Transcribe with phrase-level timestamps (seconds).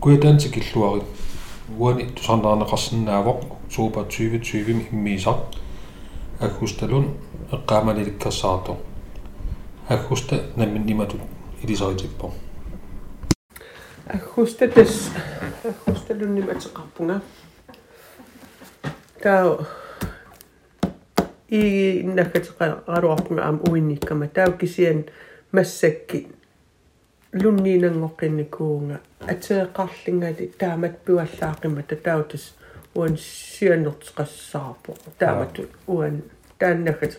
[0.00, 1.02] куитаансик иллуари
[1.78, 5.38] уани тусарнаарнеқарсинаавоқ суупа 2020 иммиисақ
[6.40, 7.06] аггусталун
[7.52, 8.78] эққаамалиликкерсаартоқ
[9.88, 11.20] аггуста намминниматут
[11.62, 12.32] илисаритиппоқ
[14.06, 15.10] аггуста тас
[15.64, 17.22] аггусталунним атеқарпунга
[19.22, 19.66] таа
[21.48, 25.04] и иннаккатеқаруарпунга аама уинниккама таа кисиан
[25.52, 26.28] массакки
[27.35, 32.53] лунниинангоққинникуунга атеэқарлингали таамат пуаллаақима татаутас
[32.95, 36.23] уан сианнертеқассаарпо таамат уан
[36.59, 37.13] тааннагат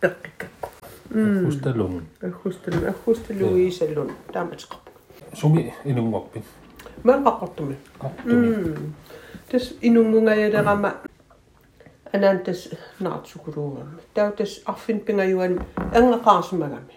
[0.00, 0.68] пеққиккакку
[1.14, 4.90] аггусталун аггусталун аггусталуисаллун тааматеқарпу
[5.34, 6.42] суми инунгорпин
[7.04, 8.92] маақаққортуми артуми
[9.50, 10.94] тас инунгунгаялерама
[12.12, 15.60] анаан тас наартсукулуугамми тау тас арфин пингаюан
[15.94, 16.94] ангақарсимагами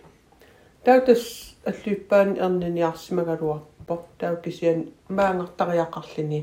[0.84, 6.41] тау тас аллуиппаани эрниниарсимагалуарпо тау кисиан маангартариақарлини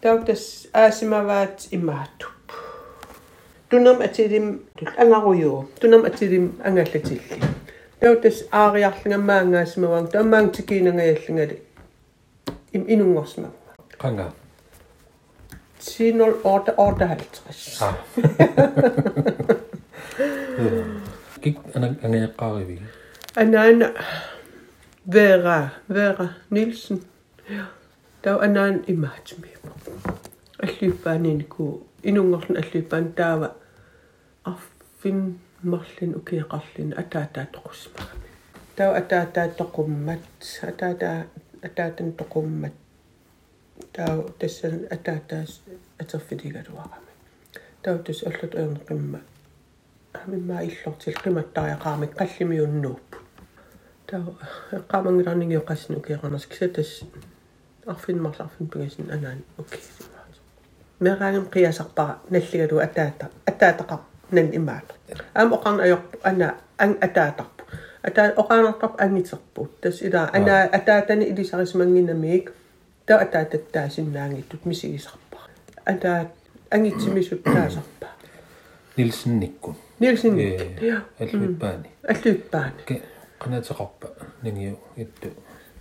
[0.00, 2.52] тау тас аасимаваат имааттуп
[3.70, 4.46] тунам атилим
[4.96, 7.40] ангаруйуу тунам атилим ангаллатилли
[8.00, 11.62] тау тас аариарлингаммаангаасимаваан таммаан тикиинангаяллингали
[12.72, 13.52] им инунгорсимага
[13.98, 14.32] qanga
[15.82, 17.82] Sinul orta orta haltras.
[17.82, 17.94] ah
[21.42, 21.98] kik anak
[23.37, 23.93] en anden,
[25.13, 27.03] Vera, Vera Nielsen,
[27.49, 27.63] ja.
[28.23, 29.49] der var en anden i match med.
[30.63, 33.49] Allypaan niin kuin inungorn allypaan taava
[34.45, 38.27] affin mallin uki kallin atata tokusmaami.
[38.75, 40.19] Tau atata tokummat,
[40.67, 41.23] atata
[41.65, 42.73] atatan tokummat.
[43.97, 45.35] Tau tässä atata
[46.01, 47.11] atafidika tuokamme.
[47.83, 49.17] Tau tässä ollat on kimma.
[50.25, 53.26] Minä illot silkimat taaja kaamik kallimiun nuuput
[54.06, 54.22] таа
[54.72, 57.02] эққамангиларниги оқассину киеқарнас кисатас
[57.86, 59.80] арфинмарла арфин пигасин анаан окей
[61.00, 64.00] мераагим қиасарпара наллигалу атаата атаатақар
[64.30, 64.94] нан имаат
[65.34, 67.62] аам оқарна аёрпу ана ан атаатарпу
[68.02, 72.52] ата оқаанартарп ангитерпу тас ила ана атаатани илисарисмангинамиик
[73.06, 75.50] таа атаататтаасиннаангиттут мисигисарпара
[75.84, 76.30] атаа
[76.70, 78.08] ангитсимисут таасарпа
[78.96, 80.38] nilsennikkun Nielsen
[80.80, 83.02] ja alluippaani аллуиппаани
[83.47, 84.07] qanatiqarpa
[84.43, 85.31] ningiu ittu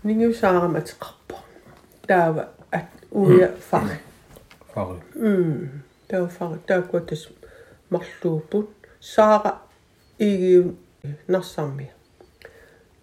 [0.05, 1.43] ningiu saarmatiqarpa
[2.07, 3.61] taava at uja mm.
[3.71, 3.97] fari.
[4.75, 5.01] Fari.
[5.15, 5.69] Mm.
[6.09, 6.59] Taava fari.
[6.67, 7.29] Taakuatas
[7.91, 9.61] marluuput saara
[10.19, 10.79] igiu
[11.29, 11.93] narsarmia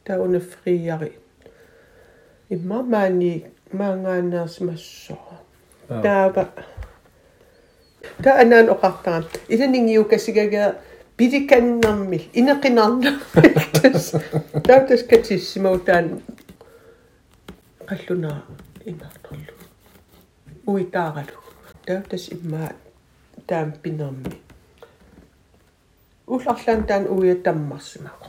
[0.04, 1.12] tauna friari
[2.50, 5.38] imma maani maangaannersimassoo
[6.04, 6.46] taava
[8.24, 10.74] ta anan oqartaram ilaningiu kasigagea
[11.23, 13.95] пиликаннэрмил инеқинарнэрмил
[14.67, 16.07] таутас катиссимаутаан
[17.89, 18.43] қаллунаа
[18.91, 19.55] имаартарлу
[20.67, 21.41] уитааралу
[21.87, 22.71] таутас иммаа
[23.49, 24.35] таам пинерми
[26.27, 28.27] улларлаан таан уя таммарсимақо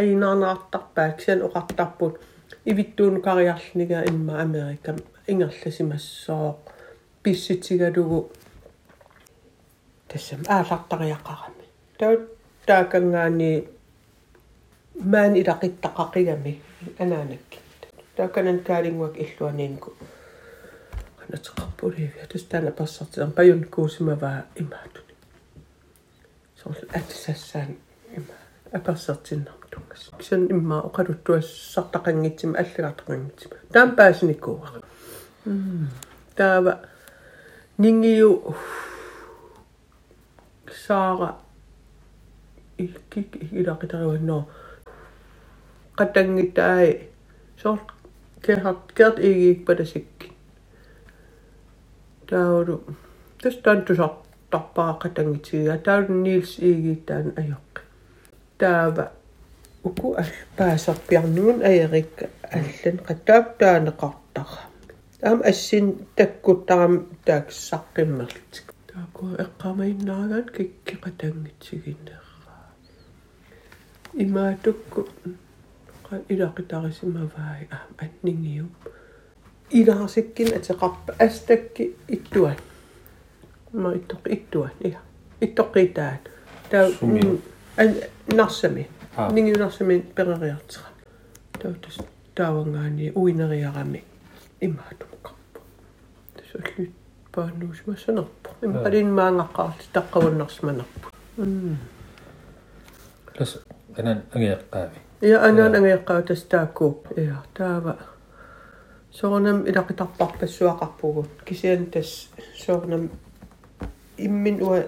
[0.00, 2.14] аинаарнаартарпаа кисан оқартарпут
[2.70, 4.96] ивиттуун кариарлнига имма америка
[5.26, 6.58] ингерласимассоо
[7.22, 8.30] писситигалугу
[10.08, 11.59] тассам аалартариақарами
[12.01, 12.21] Таут
[12.65, 13.51] таакангаани
[15.13, 16.53] маан илақиттақақигами
[17.03, 17.59] анаанакки
[18.17, 19.89] тааканан каалингуак иллуаниинку
[21.23, 25.15] анатеқарпуливиа тастаана пассартиам паюн куусимаваа имаатуни
[26.61, 27.77] сорл атсассаан
[28.17, 28.35] има
[28.77, 34.69] апассартиннарм тунгас кисан имма оқалуттуассартақангитсима аллагартақангитсима таам паасникууа
[36.35, 36.73] таава
[37.77, 38.55] нингиу
[40.87, 41.29] saara
[42.78, 44.38] ikkik ilaqitaruanno
[45.98, 47.08] qatangitai
[47.56, 47.86] sort
[48.44, 50.32] kerhat kert igik padasikki
[52.30, 52.76] tauru
[53.42, 54.16] tästä tusat
[54.50, 57.80] tappaa qatangitsiga tauru nils igitaan ajoqqi
[58.58, 59.04] taava
[59.84, 62.22] uku al paasarpiarnuun ajerik
[62.56, 64.62] allan qattaap taaneqartara
[65.20, 65.86] taam assin
[66.16, 66.94] takkuttaram
[67.26, 72.29] taaksaqqimmertik таакуа эққамаиннаагаат киккиқатангитсигиннераа
[74.14, 75.08] имаатукку
[76.06, 78.72] qa илақитарисимаваи аа аннингиуп
[79.78, 82.58] илаарсиккин атеқарпа астакки иттуан
[83.72, 85.00] ма иттоқ иттуан иа
[85.40, 86.22] иттоққитаат
[86.70, 86.86] таа
[87.82, 87.90] ан
[88.38, 88.88] нарсами
[89.34, 90.88] нингиунарсами перериартера
[91.60, 91.96] таутас
[92.34, 94.04] таавангаани уинериарами
[94.60, 95.60] имаатуккарпу
[96.36, 96.92] тасуллут
[97.32, 101.08] паануусмассанерпу импалинмаангаққарти таққавуннарсманерпу
[103.38, 107.93] las anan kanan angiaqqaami ia anaan angiaqqautastaakku ia taava
[109.11, 112.29] soornam ilaqitarparpassuaqarpugut kisian tas
[112.63, 113.09] soornam
[114.17, 114.79] immin ua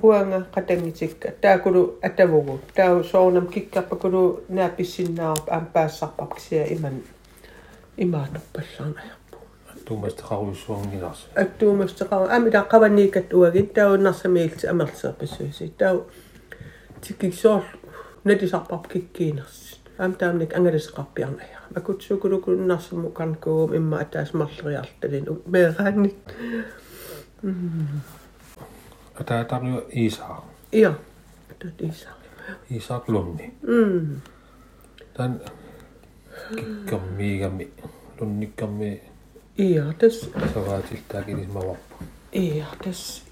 [0.00, 6.96] puanga qatangitikka taakulu atavugu taa soornam kikkarpakulu naapissinnaarp aampaassarpap kisia iman
[7.98, 9.36] imaanerpallarna ayarpu
[9.72, 15.94] attuumastaqaruissuarngilarsa attuumastaqaru amilaqavanniikat uagit taaunnarsamiilti amerserpissuisi taa
[17.00, 17.81] tikiksoorlu
[18.24, 19.76] Neti saa papki netisarpapki kiinassa.
[20.00, 21.58] Ämtäännik engelsikapian ja.
[21.74, 26.34] Mä kutsuin kun nassa mukaan kuum imma etäis materiaaltelin meräänit.
[27.42, 27.86] Mm.
[29.26, 30.50] Tää tarvii Iisaa.
[30.72, 30.94] Joo,
[31.58, 32.12] tät Iisaa.
[32.70, 33.54] Iisaa Klummi.
[33.62, 34.20] Mm.
[35.14, 35.40] Tän
[36.56, 37.72] kikkammi ikämmi,
[38.20, 39.02] lunnikkammi.
[39.58, 40.26] Joo, tässä.
[40.54, 42.04] Sä vaatit tää kirismä niin vappu.
[42.32, 43.22] Joo, tässä.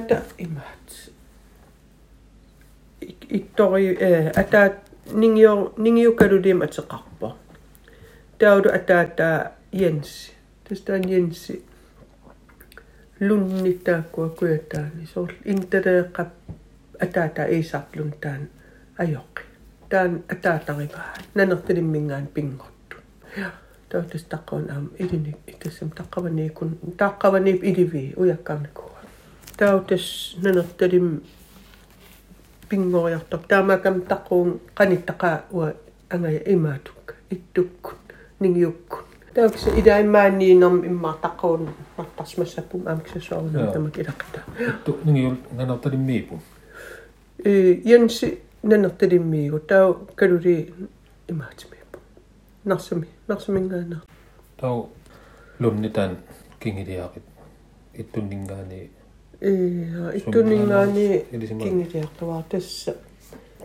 [0.00, 1.10] tää imät
[3.29, 4.73] иттори э атаат
[5.13, 7.35] нингио нингиукалулим атеқарпо
[8.39, 10.31] таулу атаата Jens
[10.69, 11.65] tästä on Jensi
[13.19, 16.25] lunnittaakua kuetaani sol intereqa
[17.03, 18.49] atata isatlun taan
[18.99, 19.41] ajoqi
[19.89, 22.95] taan atatarivaa nanertilimmingaan pingortu
[23.37, 23.51] ja
[23.89, 28.99] tautas taqon am ilini itassam taqavani kun taqavani ilivi ujakkarnikua
[29.57, 30.37] tautas
[32.70, 35.66] pingo ya tok ta ma kam takum kan itqa wa
[36.14, 37.18] anga ya imatuk.
[37.30, 37.98] Ituk
[38.40, 43.70] ning yuk ta kisa ida imani nom imma takon patas masapum am kisa so na
[43.70, 46.18] ta makira kata ituk ning yuk na na tadi mi
[47.44, 47.52] e
[47.84, 48.26] yen si
[48.66, 50.56] na na tadi mi go ta kaluri
[51.30, 52.02] imat mi pum
[52.64, 54.00] na sumi na sumi nga
[55.60, 56.16] lom ni tan
[56.58, 57.24] kingi di akit
[57.94, 58.58] itun ning ga
[59.42, 59.50] Э
[60.18, 61.06] ittuningaani
[61.62, 62.92] kingiliartuar tassa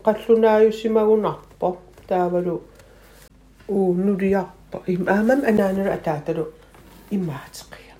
[0.05, 1.69] qallunaayussimagunarpo
[2.07, 2.55] taavalu
[3.67, 6.43] uu nuliarpa im aamam anaanaru ataatalu
[7.17, 7.95] immaatiqia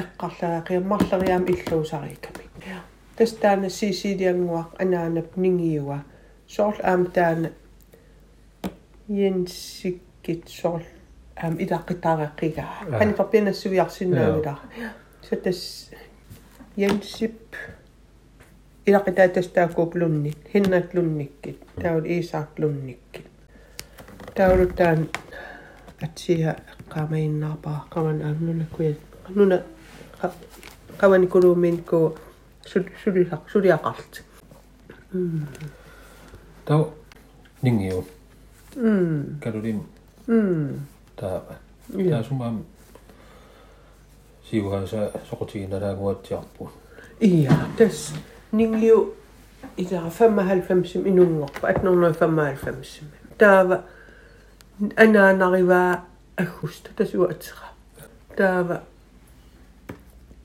[0.00, 2.44] eqqarlaaqiammarleriaam illuusarikami
[3.16, 5.98] tastaana siisilianguaq anaanap ningiua.
[6.46, 7.48] Soorl aam taana
[9.18, 10.84] jensikkit soorl
[11.44, 14.54] aam ilaqitaareqqigaa qaniqarpianassuviarsinnaamila
[15.28, 15.60] satas
[16.76, 17.54] jensip
[18.86, 23.26] ilaqitaa tastaakuup lunnit hinnat lunnikkit taul iisaaq lunnikkit
[24.34, 25.08] taulu taan
[26.04, 26.54] atsia
[26.88, 28.94] qaamainnaarpaa qaman aannuna kuya
[29.34, 29.58] nuna
[31.00, 32.18] qawani kulumin ko
[33.02, 34.22] suliaq suliaqart
[36.64, 36.82] tau
[37.62, 38.04] ningiu
[38.76, 39.40] mm.
[39.40, 39.80] Kalulim
[40.26, 40.80] mm.
[41.16, 41.54] Taapa
[41.92, 42.24] Ja.
[44.62, 46.70] Taasumam siuhaasa soqutiginalaaguatiarpu
[47.20, 48.14] Iya, tas
[48.52, 49.16] ningliu
[49.76, 53.06] ida 95 inungorpa 1895.
[53.38, 53.82] Taava
[54.96, 56.06] anaanarivaa
[56.36, 57.68] aggusta tasua atera.
[58.36, 58.80] Taava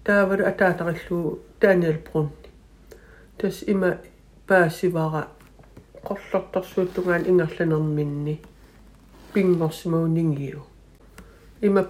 [0.04, 2.50] taava ataatarillu Daniel Brunni.
[3.38, 3.92] Tas ima
[4.48, 5.28] paasivara
[6.06, 8.42] qollortarsuuttungaan ingerlanerminni
[9.34, 10.62] pingorsimuu ningiu.
[11.62, 11.84] Ima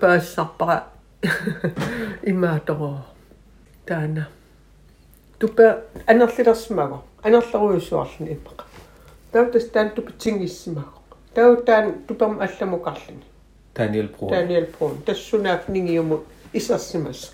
[2.23, 3.05] имаатоо
[3.85, 4.27] таана.
[5.39, 8.65] Туппа анерлилерсмаго анерлеруйуссуарлни иппақа
[9.31, 10.99] таутас таан тупитсингиссимаго
[11.33, 13.23] тау таан тупам алламукарлини
[13.75, 17.33] Daniel Brun Daniel Brun тассунаак нингиуму исарсимас.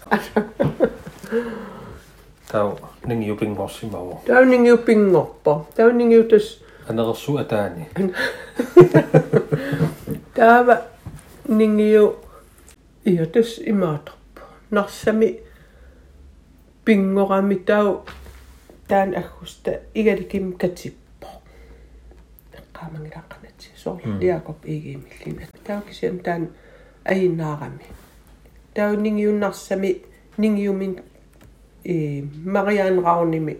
[2.48, 7.89] Тау нингиупингорсимаго тау нингиупингорпо тау нингиутас анерсу атаани
[10.36, 10.81] таава
[11.48, 12.15] нингиу
[13.05, 15.29] taava ningiu ia tas imaatorpo narsami
[16.85, 18.05] pingorami tau
[18.88, 21.27] taan aggusta igalikim katippo
[22.74, 26.50] qaamangilaqanatsi soorl Jakob igimillina tau kisiam taan
[27.05, 27.85] ainaarami.
[28.74, 29.91] Tau ningiunnarsami
[30.38, 31.03] ningiumin
[31.85, 33.53] e Marian Raunimi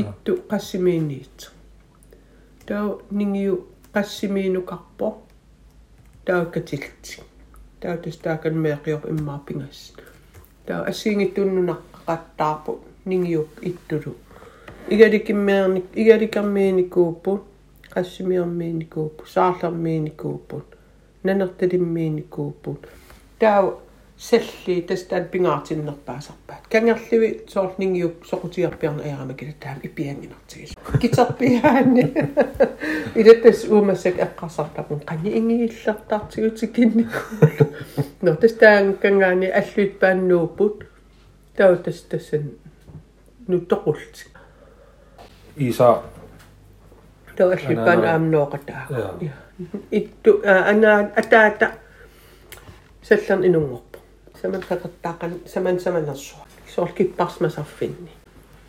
[0.00, 1.50] ittu qassimiiniit
[2.66, 3.54] tau ningiu
[3.94, 5.08] qassimiinukarpo
[6.24, 7.22] tau katilti
[7.80, 9.80] tau tastaakan meeqior immaa pingas
[10.66, 12.72] tau assiingittunnunaqqattaapu
[13.04, 14.12] ningiuk ittulu
[14.90, 17.32] igalikimmeernik igalikammiinikuupu
[17.94, 20.56] qassimiarmiinikuupu saarlermiinikuupu
[24.18, 32.12] nanertalimmiinikuupu tau salli tastaan pingaartinnerpaasarpaat kangerlivi soorl ningiuk soqutiarpiarna eeramakila taam ipianginertigis kitarpiaani
[33.16, 37.72] ilatas uumassak eqqarsartapun qani ingiillertartigutikinnikuu
[38.22, 40.84] no tastaan kangaani alluit paannuuput
[41.56, 42.50] tau tas tassan
[43.48, 44.26] nuttoqulti
[45.56, 46.02] isa
[47.36, 48.86] tau allippan Anaa- aamnooqataa
[54.37, 54.37] Joo.
[54.43, 58.11] ja ittu ana ataata sallan inungorpu saman qaqattaaqan saman samanersua soor kipparsmasarfinni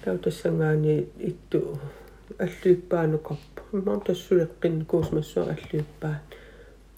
[0.05, 1.79] tau tassangaani ittu
[2.39, 6.21] аллуиппаанукорпу иммар тассулеққин куусмассуа аллуиппаан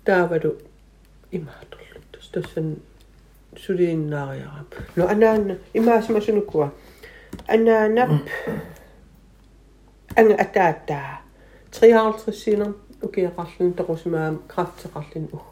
[0.04, 0.52] таавалу
[1.32, 2.76] имааторлу тас тассан
[3.56, 4.66] сулииннаариарам
[4.96, 6.68] но анаана имаасмасунукуа
[7.48, 8.10] анаанап
[10.16, 11.20] анга атаатаа
[11.70, 15.49] 53 синер укиақарлун тоқусимаам крафтеқарлин уггуна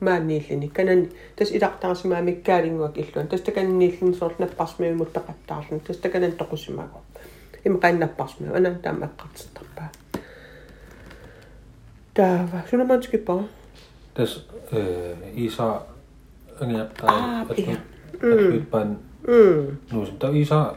[0.00, 7.00] мааннииллини канан тас илартарсимаа миккаалингуак иллуан тас таканнииллин соорлу наппарсмиумут тақаттаарлун тас таканан тоқусимаагу
[7.64, 9.88] има қаиннаппарсмиу анан таама эққартертарпаа
[12.14, 13.44] таава сунаманскиппаа
[14.14, 14.44] tas
[15.34, 15.82] isa
[16.60, 17.76] Ah, angiattaa pia.
[18.22, 20.74] alluippan м nuusum ta isa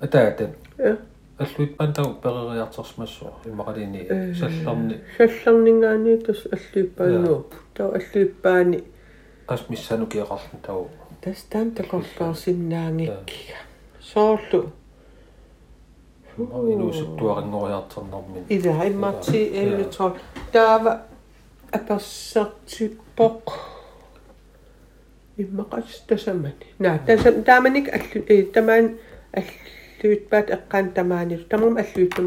[0.00, 0.96] ataatan я
[1.38, 4.00] аллуиппан тау перериартерсмассуа иммақалини
[4.38, 8.78] салларни салларнингаани тас аллуиппааннууп тау аллуиппаани
[9.48, 10.90] qas missanu kiaqarlun tau
[11.20, 13.58] тас таам такорлуарсиннаангиккига
[14.00, 14.72] соорлу
[16.38, 20.12] инууситтуарингориартернэрмин ила иммарти эллутрол
[20.52, 20.92] таава
[21.72, 23.42] аперсертиппоқ
[25.42, 28.86] иммақас тасамани наа тасам тааманик аллу э тамаан
[29.40, 32.26] аллуитпаат эққаан тамаанил тамам аллуиттум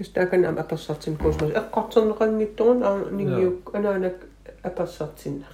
[0.00, 1.52] Kestääkö nämä passatsin kosmos?
[1.70, 2.80] Katson rangittuun,
[3.10, 4.10] niin ju enää
[4.64, 5.46] epäsatsin.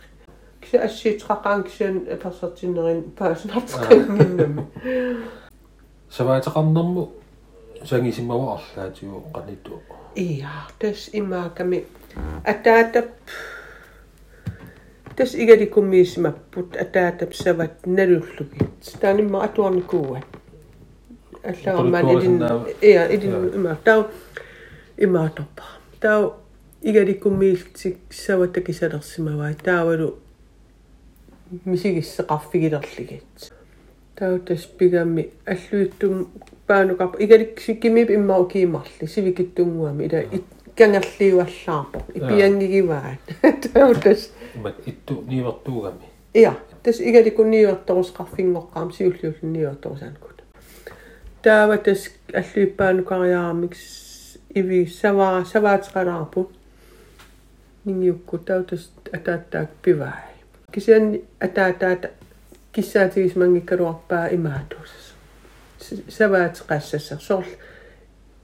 [0.61, 4.69] Kse ässi trakkaan ksen epäsatsin näin pääsin hatsakaan
[6.09, 7.09] Sä väitä kannammu
[7.85, 9.83] sängisimme vaalla, että juu kannittu.
[10.17, 10.49] Iya,
[10.79, 11.87] tässä imaa imäkämi.
[12.49, 13.03] Ätäätä
[15.17, 18.69] tässä ikäli kummiisimme, mutta ätäätä sävät neryllukit.
[18.81, 20.25] Sitä on imä atuan kuuen.
[21.67, 22.39] Alla on mä edin,
[22.83, 23.77] iya, edin imä
[26.84, 30.18] игadi kummiiltik savata kisalersimavaa taavalu
[31.66, 33.52] misigissеқарфигилерлигит
[34.16, 36.28] тау тас пигамми аллуиттум
[36.68, 40.24] паанукарп игаликсиккимип иммау киимарли сивикиттунгуами ила
[40.76, 43.20] кангерлиуаллаарпо ипиангигиваат
[43.74, 47.00] тау тас имат итту нивертуугами иа тас
[54.57, 56.53] ivi savaa, savat skaraapu.
[57.85, 60.33] Niin jukku täytös ätättää pyvää.
[60.73, 61.97] Kisen ätättää
[62.73, 64.91] kissää siis mangikka ruoppaa imätuus.
[66.09, 67.43] Savat skassessa sol.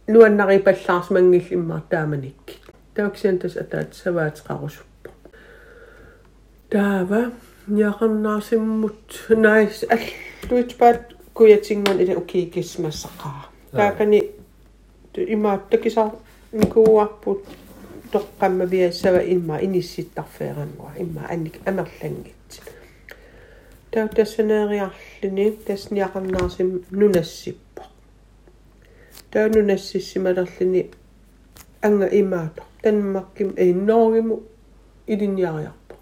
[0.06, 2.60] Nuon nari pellaas mangil immaa tämänikki.
[2.94, 5.10] Täyksien tässä ätät savat skarusuppu.
[6.70, 7.30] Täävä.
[7.76, 9.86] Ja kannaasin mut nais.
[9.92, 10.12] Äh,
[10.48, 13.08] tuitspäät kujatsingon ide ukiikismässä
[15.15, 16.11] имааттакисар
[16.51, 17.45] микууарпут
[18.11, 22.61] тоққамма виассава имма инисситтарфеерангуа имма анник амерлангит
[23.91, 27.83] таа тассанериарлини тассниақарнаарсим нунассиппо
[29.31, 30.91] таа нунассиссималерлини
[31.81, 34.43] анга имаато танмакким эйннооргиму
[35.07, 35.95] илинниариарпо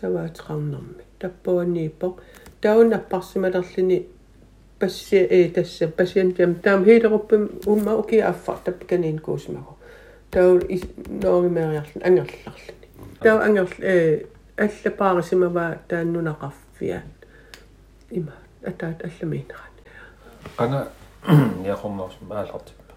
[0.00, 2.16] саваатеқарнэрми таппуаннииппо
[2.60, 4.06] таунаппарсималерлини
[4.80, 9.76] пасси э тасса пассиантиам таам хилеруппим умма уки аффар таппиканин куусмагу
[10.30, 10.60] тау
[11.08, 12.88] ноогимериарлин ангерларлини
[13.20, 17.02] тау ангерл э аллапаарисимава тааннунақарфиа
[18.10, 18.32] има
[18.64, 19.76] атаат алламиинерат
[20.58, 20.88] qanga
[21.64, 22.94] яқорнерс маалартиппа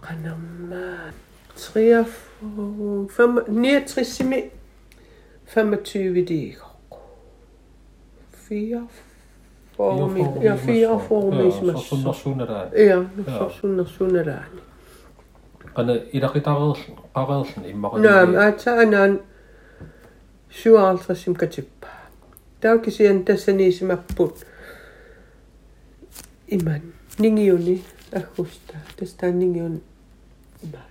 [0.00, 1.12] qanamma
[1.56, 4.50] 43 69
[5.54, 6.62] 25 diger
[8.48, 9.05] 4
[9.77, 10.25] foomi.
[10.41, 11.87] Ja, fyra foomismassa.
[11.87, 12.85] Sunnassunerääni.
[12.89, 13.03] Joo,
[13.39, 14.61] no sunnassunerääni.
[15.73, 16.95] Kanne idaki tarelsin
[17.61, 18.01] niin immakan.
[18.01, 19.23] Naam, atsa anan niin-
[20.49, 22.07] sualtasim katsippaa.
[22.61, 24.33] Tauki siihen tässä niisimappun.
[26.47, 26.81] Iman,
[27.19, 27.83] ningiuni niin
[28.17, 28.73] akusta.
[28.99, 29.81] Tästä ningiun
[30.63, 30.81] iman.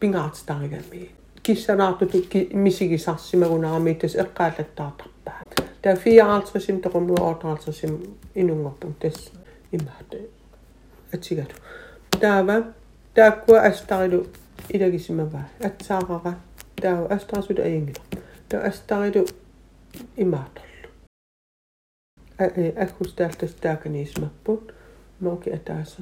[0.00, 1.10] Pingaatstaagamii.
[1.42, 5.13] Kissanaatu tukki misikin sassimakunaamiittas eqqaalattaatap.
[5.83, 9.31] eqqaallattaartarpaa taa 54 toqunnu 58 inungorpun tas
[9.73, 10.29] imaate
[11.13, 11.55] atsigatu
[12.19, 12.53] taava
[13.13, 14.27] taakkua astarilu
[14.73, 16.33] ilagisimavaa atsaaqaqa
[16.81, 18.03] taa astarasulu ayingila
[18.49, 19.25] taa astarilu
[20.17, 20.69] imaatorlu
[22.83, 24.73] аггустаалтас тааканиисмаппут
[25.21, 26.01] нооки атааса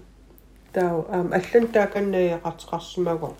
[0.73, 3.33] таа аам аллан тааканнаиақартеқарсимагоо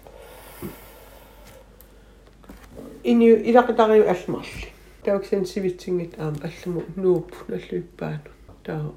[3.04, 4.71] ини илақитариу алмарли
[5.04, 8.32] тауксен сивитсингит аам алламу нууп наллуиппаану
[8.64, 8.92] таа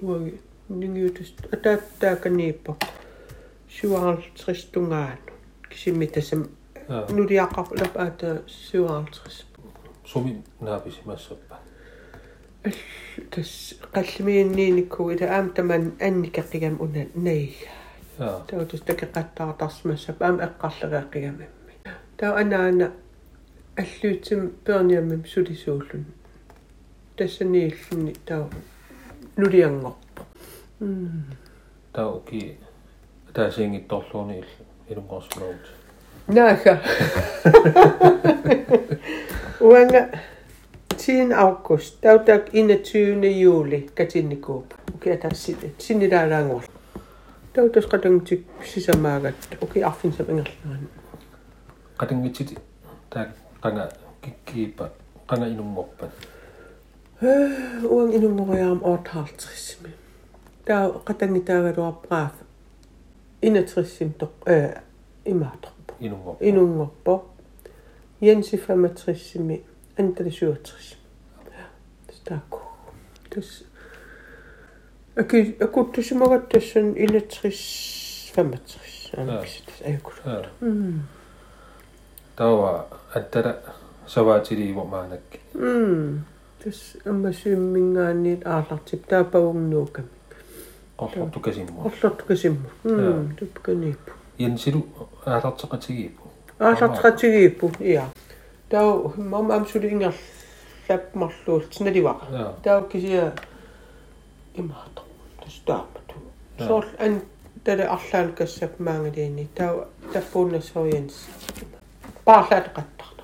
[0.00, 2.76] уаги нингиутус атааттааканииппо
[3.68, 5.32] суаралтрис тунгаану
[5.70, 6.48] кисимитасам
[6.88, 9.46] ja нулиаққарлап аата суаралтрис
[10.04, 11.56] sumi naapisimassappa
[13.30, 17.70] тас қаллимииннииникку ила аам таман анникаққигам уна наига
[18.18, 21.46] ja таутус такеқаттаартарсмассап аам эққарлереаққигамамми
[22.16, 22.92] таа анаана
[23.76, 26.04] аллуутсим перниаммим сулисууллун
[27.16, 28.48] тассанииллни таа
[29.36, 30.22] нулиангорпо
[30.80, 31.24] м
[31.92, 32.58] tau ki
[33.32, 34.44] taasiingittorluuni
[34.90, 35.64] ilungorsumaut
[36.28, 36.74] наага
[39.60, 40.02] уанга
[40.96, 46.64] 10 august таутак 21 juli катинникууп уки атассит синилаалаангор
[47.54, 50.88] таутас катангтик сисамаагат уки арфинсап ингерлаан
[51.98, 52.58] qatingitsit
[53.10, 53.26] taa
[53.66, 53.88] qanga
[54.22, 54.90] kikkiipa
[55.26, 56.12] qanga inungorpat
[57.90, 59.90] уан инуммориаам оортаартриссими
[60.66, 62.34] таа катангитаагалуарпраав
[63.42, 64.80] инатриссим тоқ э
[65.24, 67.14] имааторпо inungorpa инунгорпо
[68.22, 69.64] Jensi 65
[69.98, 70.96] антали 67
[72.12, 72.60] стаку
[73.30, 73.64] тас
[75.16, 77.60] аки акуттусимагат тассан инатрис
[78.34, 80.50] 65 анаксит аюкул ja
[82.37, 83.57] таава аттара
[84.07, 86.25] саваатилииво маанакки м
[86.63, 90.09] тус аммасуиммингаанниит аалартип таапавунгнууками
[90.97, 94.85] орлорту касимму орлорту касимму м тупканииппу янсилу
[95.25, 96.23] аалартеқатигииппу
[96.59, 98.05] аалартеқатигииппу иа
[98.69, 100.13] тау мам амсулингер
[100.89, 103.33] лапмарлуултиналиваqa тау кисия
[104.55, 105.01] имаато
[105.43, 106.15] тус таапату
[106.59, 107.21] сорл ан
[107.63, 111.15] тала арлаалкассап маангалиинни тау таппууннассорианс
[112.26, 113.14] таппууннассориенс паарлаат qаттарта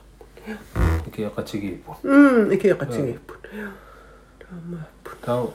[1.07, 3.43] ikiaqatigiipu м икиэқатигиппут
[4.41, 5.53] таамааппут tau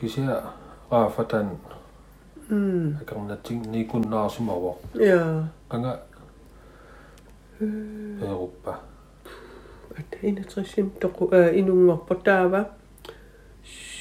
[0.00, 0.42] kisia
[0.90, 1.58] qaafatan
[2.50, 5.92] м akernating nikunnaarsumawo я anga
[7.60, 8.80] Europa
[9.98, 12.70] ат инатрисим тоқу а инунгорпо таава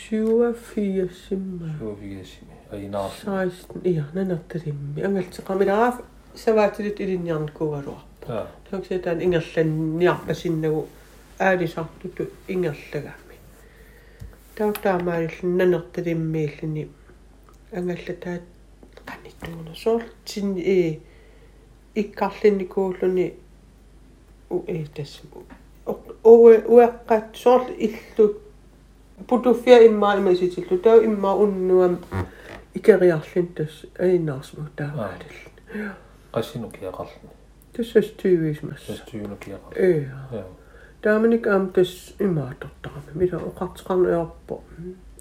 [0.09, 5.95] 87 симма suovigesimi ainaar 16 иа нанерталимми ангалтеқамилараф
[6.35, 8.03] саваатилит илинниарникуугалуар
[8.70, 10.88] toksetaan ingallan niarpasinnagu
[11.40, 13.34] aalisartutu ingerlagammi
[14.58, 16.90] tautaamaalillan niin nanertalimmiillini niin
[17.78, 18.42] angallataat
[19.08, 21.00] qanittuuna soortinni ee
[21.96, 23.38] ikkarlinnikuulluni niin
[24.50, 25.22] u ee tass
[26.24, 28.42] oe ueqqaat soort illu
[29.26, 31.96] putuffia immaalimasitsillu taa immaa unnuam
[32.74, 35.96] ikeriarlin tass ainaarsmu taamaalillan
[36.32, 37.39] qassinuk yaqarluni
[37.76, 38.92] tässä tyyvismässä.
[38.92, 39.58] Tässä tyynäkiä.
[39.76, 40.40] Joo.
[40.40, 40.56] Joo.
[41.02, 44.64] Tämä meni kämpäs ymmärtottaamme, mitä on katsokan oppo.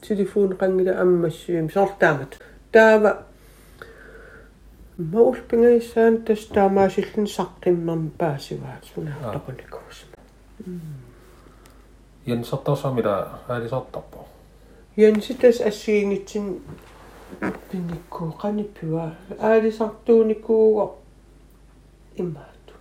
[0.04, 2.28] Sitten fuun rengitä ämmässyym on
[2.72, 3.16] Tämä
[5.12, 10.06] Mä ulpingeissään tästä tämä sitten saktimman pääsivät sun hahtapanikossa.
[10.68, 10.80] Mm.
[12.26, 14.28] Jen saattaa osaa mitä äiti saattaa po.
[14.98, 16.66] Jen sitten äsiin itsin
[17.72, 19.16] pinnikkuun kanipyvää.
[19.40, 20.94] Äiti sattuu nikkuun
[22.21, 22.73] иммаату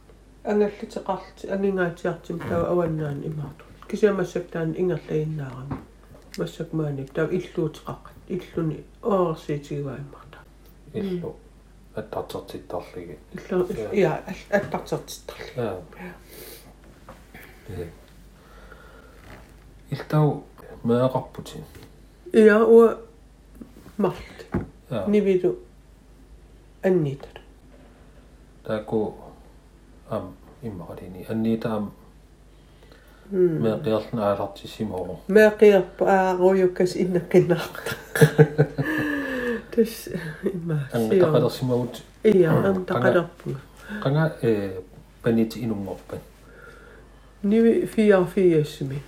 [0.45, 5.79] ангаллитеқарти ангингаатиартим таа аваннаан иммаату кисиамассактаан ингерлаиннаарами
[6.39, 10.39] массак маани таа иллуутеқаққат иллуни оорсиитигиваиммарта
[10.95, 11.37] иллу.
[11.95, 15.83] Аттартертиттарлиги иллу я аттартертиттарлиги
[19.91, 20.45] илтау
[20.85, 21.65] меэқарпутин
[22.33, 22.99] иа уа
[23.97, 24.47] март
[25.07, 25.59] нивиду
[26.83, 27.41] аннитар
[28.65, 29.17] таку
[30.10, 30.26] am
[30.64, 31.92] immaqalini anniita am
[33.32, 37.92] meeqiarluna aalartissimoo меқиерпа ааруйуккас иннаққиннаарта
[39.76, 39.94] тас
[40.54, 43.60] имма ангатaqalersimagut иа антақалерпуга
[44.04, 44.52] qanga e
[45.24, 46.20] paniti inungorpan
[47.44, 49.02] Nivi 84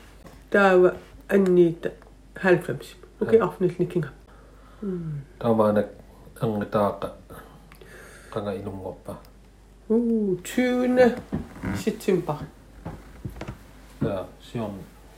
[0.50, 0.92] taava
[1.36, 1.90] anniita
[2.44, 4.10] 90 okei afnilnikinga
[5.40, 5.88] taamaanak
[6.42, 7.08] angitaaqa
[8.34, 9.16] qanga inungorpa
[9.91, 11.13] uu 20
[11.77, 12.45] september
[14.03, 14.75] ja sion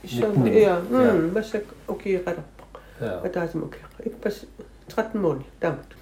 [0.07, 2.77] Sådan, ja, mm, hvad så okay ret op.
[3.01, 3.11] ja.
[3.17, 3.79] Og der er som okay.
[4.05, 4.45] Ikke pas
[4.89, 5.95] 13 måneder, damt.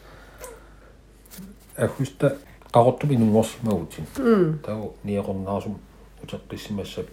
[1.78, 2.30] ahusta
[2.74, 5.76] qarortum inungorsimagutin Mm, tau niaqornaarsum
[6.24, 7.06] uteqqissimassap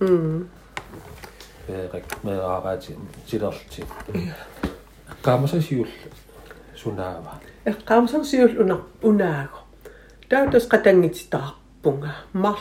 [0.00, 0.48] mm.
[1.66, 2.96] peeqak meeraaraati
[3.26, 3.84] silerlti
[5.22, 5.88] qaamasa siull
[6.74, 7.36] sunaava
[8.22, 9.65] siul una unaago.
[10.29, 12.09] Täytäs katangit taappunga.
[12.33, 12.57] Mal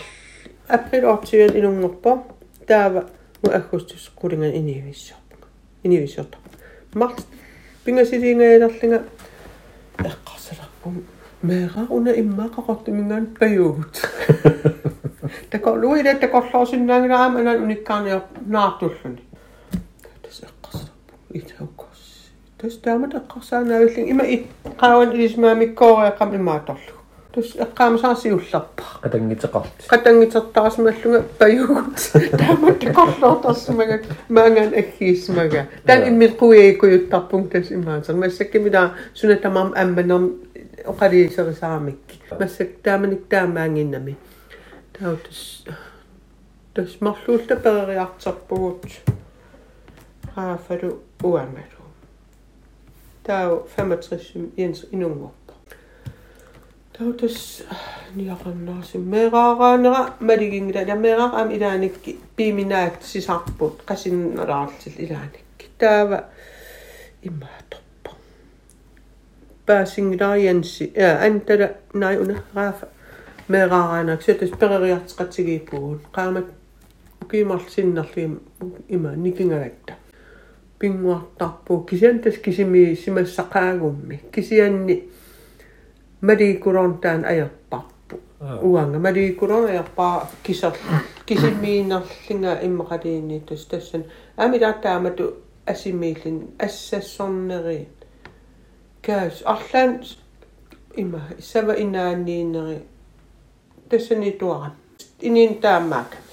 [0.68, 2.26] april otsion inungoppo.
[2.66, 3.02] Täällä
[3.42, 5.18] mu augustus kuringan inivissop.
[5.84, 6.34] Inivissop.
[6.94, 7.14] Mal
[7.84, 9.02] пингасилиингаялерлинга
[9.98, 11.04] эққарсаларпун
[11.42, 14.04] меэра уна иммаақақортумингаан паюут
[15.50, 19.24] такорлуида такорлоосиннаангилаама анан униккаарниар наартуллуни
[20.22, 24.46] тас эққарсаларпун итауккорс тас таамат эққарсаанаавиллин има ит
[24.78, 26.94] qaawан илисмаамиккоориаққам имааторлу
[27.34, 31.98] тус эққаамасаарсиулларпа атангитеқарти qatangitsartarasmalluga payugut
[32.40, 38.82] taamat qorlortarsumaga maangaan aggiismaga tan immilquiikuyuttarpung tas imaaser massakkimila
[39.14, 40.26] sunatamam ammanerm
[40.92, 44.16] oqaliiserisaramikki massak taamanik taamaanginnami
[44.98, 45.64] tautus
[46.74, 48.86] tas marluulla pereriartarpugut
[50.36, 50.90] raafalu
[51.22, 51.84] uamalu
[53.26, 55.43] tau 65 jens inungorpa
[56.97, 57.63] Tautas
[58.15, 66.19] niaqannarsi meeraaraanera maligingita tammeeraaq am ilaanikki piiminaak sisarput qasinnalaarlit ilaanikki taava
[67.29, 68.11] immaattorpa
[69.65, 72.87] paasingilariansi ja antala naiuna raafa
[73.47, 76.47] meeraaraanaak suatas pereriartiqatigiipugun qaamat
[77.23, 78.39] ukiimarlinnerligim
[78.89, 79.93] ima nikingalatta
[80.79, 85.09] pinguartarpuu kisiantas kisimi simassaqaagummi kisianni
[86.24, 88.20] malikurontaan ajerparpu
[88.62, 90.72] uanga malikuron ajerpaa kisar
[91.26, 94.04] kisimiinerlinga immaqaliini tus tassan
[94.36, 95.24] amilaataamatu
[95.66, 97.88] asimiillin assassorneriin
[99.06, 100.00] kaas arlaan
[100.96, 102.78] ima sava inaanniineri
[103.88, 104.72] tassani tuaran
[105.22, 106.30] inin taammaakami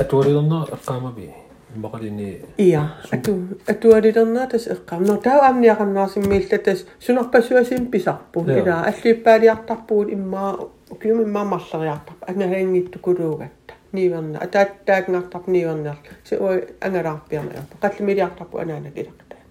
[0.00, 1.39] атуалерна эққаамаби
[1.76, 2.82] иммақалини Ia,
[3.14, 3.32] atu
[3.70, 5.06] atualilernaa tas eqqam.
[5.06, 8.44] No tau amniaqannaarsimmiilla tas sunarpassuasim pisarpu.
[8.46, 8.56] Joo.
[8.58, 10.50] Ila alliippaaliartarpuut immaa
[10.90, 12.24] ukium immaa malleriartarpu.
[12.30, 13.74] Angahangitukuluugatta.
[13.92, 15.96] Niiverna ataattaakngartarpu niiverner.
[16.24, 17.74] Se oi angalaarpiarnerpa.
[17.80, 19.42] Qallimiliartarpu anaanak ilaqtaan.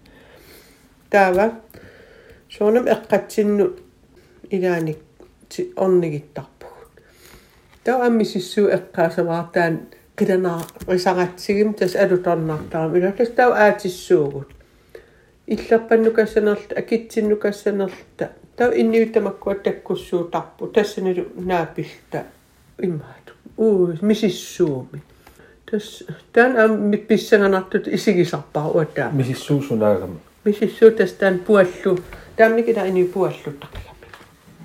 [1.09, 1.45] Taava
[2.49, 3.65] soonam eqqatsinnu
[4.51, 4.99] ilaanik
[5.75, 6.65] ornigittarpu.
[10.19, 14.49] Tau ammisissuu eqqaasavaartaan qilanaa risaqatsigim tas alutornartaam ilatas tau aatissuugut
[15.47, 22.23] иллерпаннукассанерла акитсиннукассанерла тау инниутамаккуа таккуссуутарпу тассанилу наапилта
[22.77, 25.01] имаату уу мисиссууми
[25.65, 31.99] тас таан ам писсанганартут исигисарпаа уатаа мисиссуусунаагама мисиссуу тас таан пуаллу
[32.37, 33.95] таамникила ини пуаллуттарлами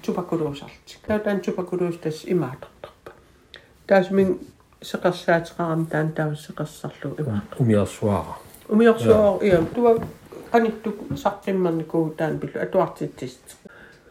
[0.05, 3.13] тупакулуусартик таа таан тупакулуус тас имаатортарпа
[3.87, 4.11] таас
[4.75, 8.35] мин сеқарсаатеқарам таан таавсеқарсарлу имаа умиарсуара
[8.69, 9.93] умиорсуар иа туа
[10.53, 13.47] qanittuk saqqimmarniku taan pillu atuartitsist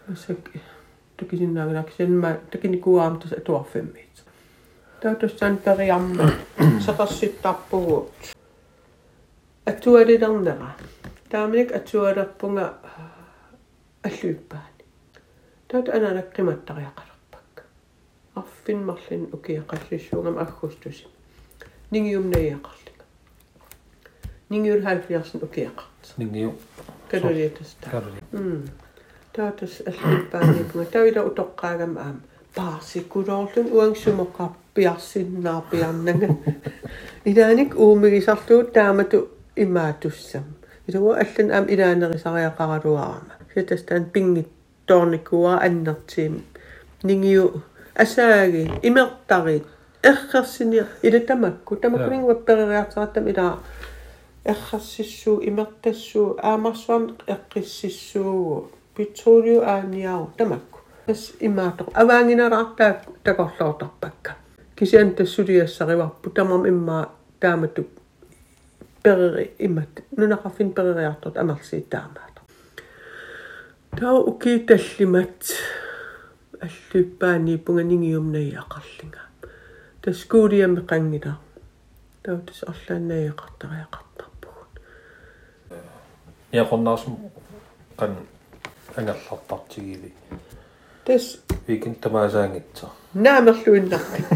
[0.08, 0.50] massak
[1.18, 4.15] tukisinnaaginak senma takinikuaam tas atuarfimmiit
[5.02, 6.26] tautussan periamma
[6.86, 8.34] seqersittappugut
[9.72, 10.70] atualilernera
[11.30, 12.65] taaminik atualerpunga
[14.08, 14.84] аллуиппаани
[15.68, 15.89] таут
[18.36, 21.08] анаанаккиматтариақалерпак арфинмарлин укиақаллиссуугам аггустуси
[21.92, 23.04] нингиумнаиақарлика
[24.50, 26.54] нингиул халфиарсин укиақарт нингиу
[27.10, 28.63] калулиатаста карли м
[29.34, 32.22] таутас аллиппаанипунга тавила утоққаагам аам
[32.56, 36.28] паарсикулоорлун уангсумоққар пиарсиннаар пиарнага
[37.26, 40.46] илааник уумигисарлуут таамату имаатуссам
[40.88, 44.48] илуа аллан аам илаанерисариақаралуарама ситастан пингит
[44.86, 46.44] тоорникуа аннертиим
[47.04, 47.63] нингиу
[47.96, 49.65] асааги имертарит
[50.04, 53.60] эрхерсини илатамакку тамаккулин вапперериартаратам илаа
[54.46, 64.36] эрхассиссуу имертассуу аамарсуам эққиссиссуугу петролиу ааниау тамакку тас имаатор аваангинераартаа такорлоортарпакка
[64.76, 67.88] кисиан тассулиассариварпу тамам иммаа таамату
[69.04, 72.42] перери иммат нунақарфин перериартот амарсиит таамаата
[73.98, 75.44] тау уки таллимат
[76.64, 79.22] аллуиппаани пунганигиумнаиақарлинга
[80.03, 81.33] таскуулиами қангила
[82.22, 84.72] таутис орлааннаиақартариақартарпугут
[86.53, 87.14] яқорнаарсум
[87.98, 88.12] қан
[88.96, 90.12] ангерлартартигиви
[91.05, 92.88] тас викин тамаасаангитсо.
[93.14, 94.27] Наамерлуиннарпит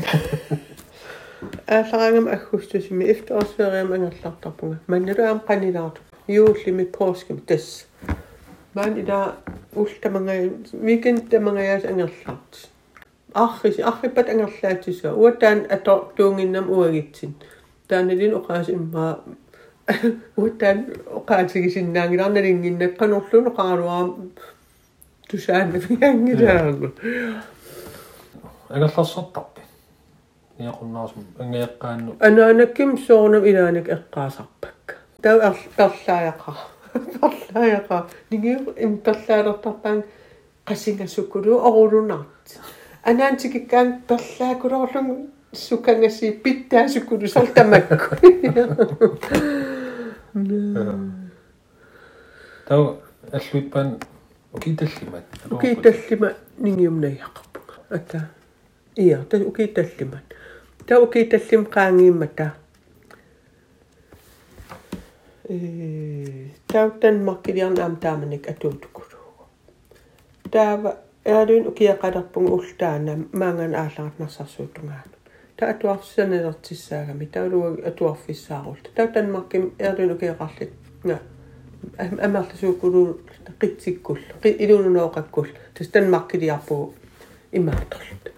[1.67, 7.87] аалларангам аггустусими ифтаасфериам ангерлартарпунга манналуаам қанилаарту юуллими поским тас
[8.78, 9.20] маан ила
[9.76, 12.70] ултамангай викенд тамангаяас ангерлаарт
[13.34, 17.34] аррис арриппат ангерлаатисуа уатаан ато туунгиннам уагитсин
[17.88, 19.14] таанилин оqaas иммаа
[20.38, 20.80] уатаан
[21.20, 24.10] оqaатигисиннаангиларналингиннакканерлуну qaaluаам
[25.30, 26.88] тусаанна фиангилаагу
[28.70, 29.62] ангерларсартарпи
[30.60, 35.38] яқорнаасум ангаяққаанну анаанакким соорнам илааник эққаасарпакка тау
[35.78, 36.52] ерлааяқа
[36.98, 37.98] перлааjaqa
[38.32, 40.04] нигиу им перлаалертарпаан
[40.68, 42.46] qassingasukulu orulunart
[43.04, 45.08] анаантикиккаан перлаакулоорлун
[45.54, 48.16] сукангаси питтаасукулу салтамакку
[52.68, 52.98] тау
[53.32, 54.00] аллуиппаан
[54.54, 56.30] укиталлимат укиталлима
[56.60, 58.30] нигиумнаиақарпуга ата
[58.96, 60.26] иа та укиталлимат
[60.88, 61.66] та укиталлим
[66.73, 69.19] Täytten makkilian am taamanik atuutukuru.
[70.51, 70.93] Taava
[71.27, 75.03] älyyn ukia kadapun ultaana mangan aalaat nasasuutungaan.
[75.57, 78.91] Taa tuafsisen edatsissaaga, mitä ulu tuafissaakulta.
[78.95, 80.73] Täytten makkim älyyn ukia kallit.
[82.25, 83.21] Ämärtäsuukuru
[83.59, 85.47] qitsikkul, ilunun ookakkul.
[85.75, 86.95] Tästä makkiliapu
[87.53, 88.31] imaatolta.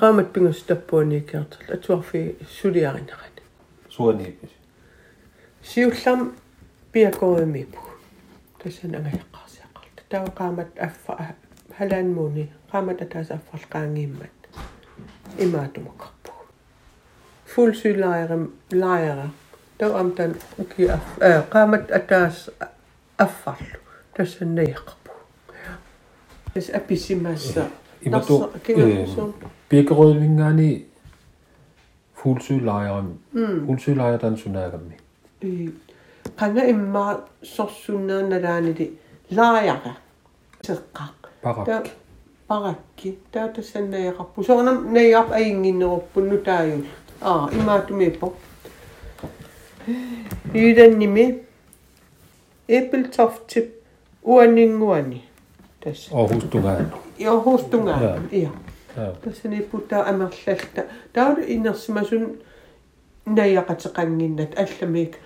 [0.00, 3.42] Raamat pingustappuun suuri aina suliarinarani.
[3.88, 4.55] Suoniipis
[5.65, 6.33] сиуллам
[6.91, 7.79] пиакоимипу
[8.63, 11.35] тассан ангаяққарсиақарта таа qaamат аффа
[11.77, 14.39] халаанмууни qaamат атаас аффал qaangiimmat
[15.37, 16.31] имаатумақарпу
[17.45, 19.27] фул сулаерам лаера
[19.77, 22.49] таа амтан уки аф э qaamат атаас
[23.17, 23.79] аффарлу
[24.15, 25.11] тассаннаиақарпу
[26.53, 27.69] тас аписимасса
[28.01, 28.51] имату
[29.69, 30.87] пиакеройвингаани
[32.15, 33.15] фулсуулааярами
[33.65, 34.97] фулсуулааятан сунаагамми
[36.36, 38.98] qanga immaa sorsunnaanalaanili
[39.36, 39.90] laajaqa
[40.66, 41.90] seqqaq parakki
[42.48, 46.84] parakki taatassannajaqarpu soornam najarp ainginneruppunnu taaju
[47.20, 48.36] aa imaatumiippo
[50.54, 51.46] iidannimi
[52.68, 53.74] Ebeltoftip
[54.22, 55.24] uaninguani
[55.84, 56.14] tässä.
[56.14, 56.92] Oh, Ohustugaan
[57.28, 58.50] Ohustugaan ja
[59.24, 62.04] tässä ne puhutaan amerlältä tämä on innossa.
[62.04, 62.38] Sun
[63.26, 65.16] näijäkatsekanginnat allamiik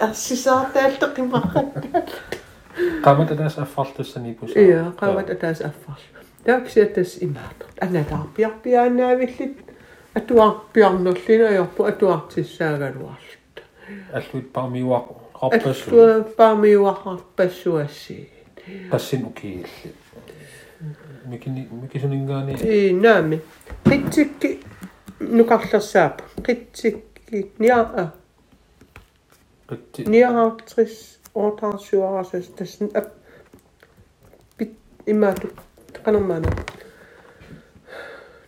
[0.00, 2.02] арсисаартаалта қимаққатта
[3.04, 6.04] Qaamat atas affartassani pus иа қават атаас аффарл
[6.44, 9.56] тааксиатас имаатер анаатаарпиарпиаанаавиллит
[10.14, 13.54] атуарпиарнерлина йорпу атуартиссаагалуарлут
[14.12, 15.06] аллуит пармиуақ
[15.40, 16.08] qarpassu ассуа
[16.38, 18.18] паамиуақарпассуасси
[18.90, 19.90] qassin ukiilli
[21.30, 23.40] mikini mikisuningaani и наами
[23.84, 24.60] қитсикки
[25.20, 28.12] нукарлерсаапа қитсикки ниаа
[29.68, 33.08] qitti ниараартрис оотаарсуарасас тасн ап
[34.56, 34.72] пит
[35.06, 35.48] имаату
[36.04, 36.50] канаммана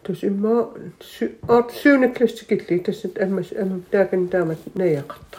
[0.02, 5.38] тус имма су ат сюнеклэстикилли тассат аммас ам таакан таамат наяақарта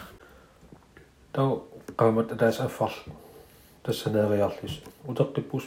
[1.32, 1.64] tau
[1.96, 2.92] qaamat atas affar
[3.84, 5.64] тассанериарлис утеққиппус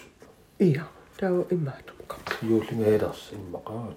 [0.60, 0.86] иа
[1.17, 1.93] таа имаату
[2.41, 3.93] юуллингаилерс иммақаа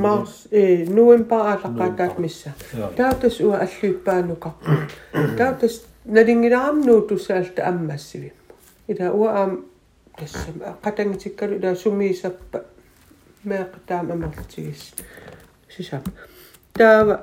[0.00, 2.50] mars e nuempaa alaqaataat missa
[2.96, 4.70] taatas ua alluyppaannuqarpu
[5.38, 8.54] taatas nalingilaaram nuutussaalta ammassivimmu
[8.88, 9.56] ila ua aam
[10.20, 12.58] tassam qatangitikkalu ila sumiisappa
[13.44, 14.94] meaqtaam amartigis
[15.68, 16.06] sisap
[16.78, 17.18] taava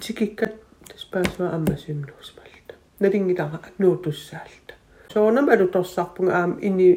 [0.00, 0.54] tikikkat
[0.88, 4.74] taspaasua ammasimnuusmalta nalingilara nuutussaalta
[5.12, 6.88] soornam alutorsarpunga aam ini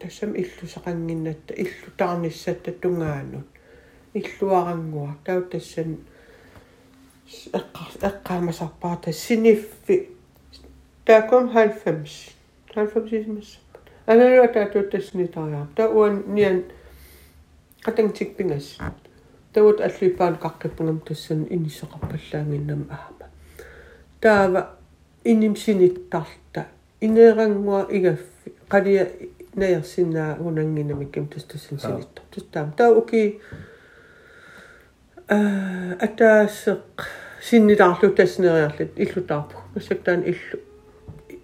[0.00, 3.46] тассам иллусақангиннатта иллутаарниссатта тунгаанут
[4.14, 5.98] иллуарангуа таа тассан
[7.26, 10.08] эққар эққаамасарпаата синиффи
[11.04, 12.36] тааком 90
[12.74, 16.64] 90 исмассаппа аналуа таатуут таснитариар таа уан ниан
[17.84, 18.78] qatangtikpingas
[19.52, 23.26] тауат аллуиппаан қаққиппунгам тассан инисеқарпаллаангиннам аама
[24.20, 24.76] таава
[25.24, 26.66] инимсиниттарта
[27.00, 29.06] инеерангуа игаффи қалия
[29.54, 33.40] наерсинаа унангинамикким тастассан синитта тустаам таа уки
[35.28, 37.06] а атаасеқ
[37.42, 40.60] синнилаарлу таснериарлит иллутаарпу массактаан иллу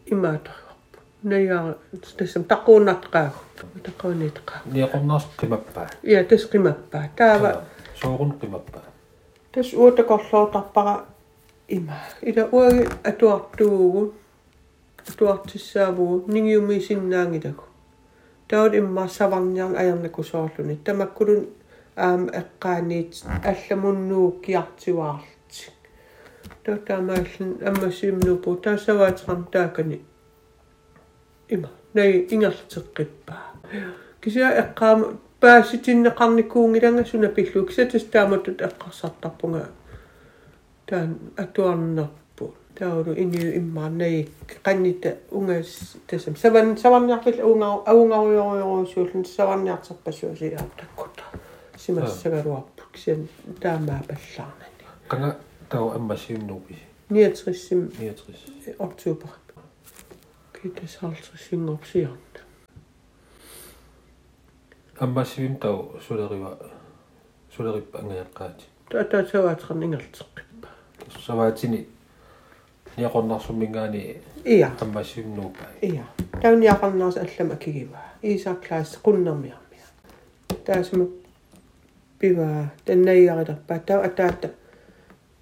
[0.07, 1.77] имаатарпу наяа
[2.19, 3.41] тассам тақуунартқаагу
[3.87, 7.65] тақуунитқаа ниақорнаарс qimapпаа я тас қимаппаа таава
[8.01, 8.83] соорун qimapпаа
[9.53, 11.05] тас уутакорлоотарпара
[11.69, 14.13] има ила уаги атуартуугу
[15.09, 17.65] атуартиссаавугу нингиуми синнаангилагу
[18.49, 21.47] таут имма саварниарн аярнаку соорлуни тамаккулун
[21.97, 23.13] аам эққааниит
[23.45, 25.71] алламуннуу киартиваарлти
[26.65, 30.01] таутаамааллин аммасиимнупу таасаваатерам таакани
[31.49, 33.43] има най ингерлтеққиппаа
[34.21, 39.69] кися эққаама пааситиннеқарникуунгиланга суна пиллук сатас тааматут эққарсартарпунга
[40.87, 42.13] таан атуарнерпу
[42.78, 44.30] тауру ини иммаарнаи
[44.64, 51.24] каннита унгас тасам саван саварниарпил унгау аунгауйориоруусууллун саварниартарпассуасиаа таккута
[51.78, 53.28] симассагалуарпут кисиан
[53.62, 55.38] таамаа паллаарнани кана
[55.70, 56.76] тау аммасиуннуупи
[57.10, 59.30] 69 69 oktober
[60.54, 62.18] китас халсингорсиарна
[65.00, 66.58] аммасивим тау сулерива
[67.56, 70.68] сулериппа ангаяққаати таатаасаваатернингертеққиппа
[71.26, 71.88] саваатини
[72.97, 76.05] ниақорнарсуммингаани иа аммассивнуупа иа
[76.43, 79.87] тауниақарнаарс аллама кигиваа иисаклаас qunnermiarmia
[80.65, 81.07] таасма
[82.19, 84.51] пива таннаиарилерпаа тау атаата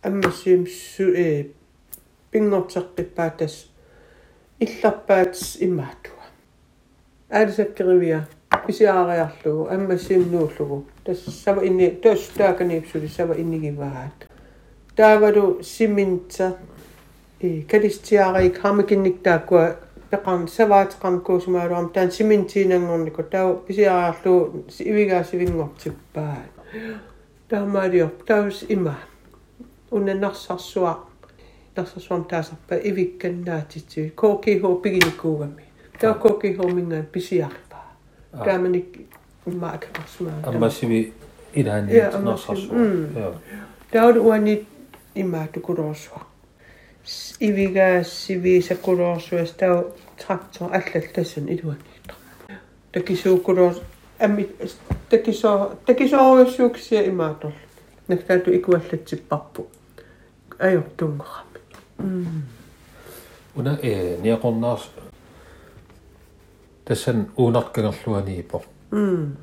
[0.02, 1.50] аммассиим су э
[2.33, 3.66] пингортеққиппаа тас
[4.61, 6.24] илларпаат имаатуа
[7.30, 8.26] аалисаккеривиа
[8.66, 14.28] писиаариарлугу аммассиимнууллугу тас сава инни тос тааканиипсули сава иннигиваат
[14.96, 16.56] таавалу симинта
[17.40, 19.76] э калистиарик хамакинник тааккуа
[20.11, 26.37] пеқарн саваатеқарн куусумаалуарм таан симинтиинангорнику таа писиаарлу ивигаасивингортиппаа
[27.48, 28.94] таамаалиор таус има
[29.90, 30.94] уннарсарсуа
[31.76, 35.64] нарсарсуам таасарпа ивикканнаатитсуи кооки хоо пигиникуугами
[36.00, 37.85] таа кооки хоо мингаан писиарпаа
[38.44, 38.87] тааманик
[39.46, 41.12] имаакарсмаа аммассиви
[41.54, 42.24] илаани Ja, ammassivi.
[42.24, 43.35] нерсарсуа Mm.
[47.04, 52.14] я таут уани имаатукулоорсуа ивигаассивисакулоорсуас тау трактор аллал тассан илуанниитра
[52.92, 53.74] такисуукулоор
[54.18, 54.48] амми
[55.11, 57.52] такисоо такисооруссууксия имаатор
[58.09, 59.66] нактаату икуаллатсиппарпу
[60.59, 62.42] ajortungerami
[63.54, 64.90] уна э ниақорнаарс
[66.85, 69.37] тассан уунаркагерлуаниипо м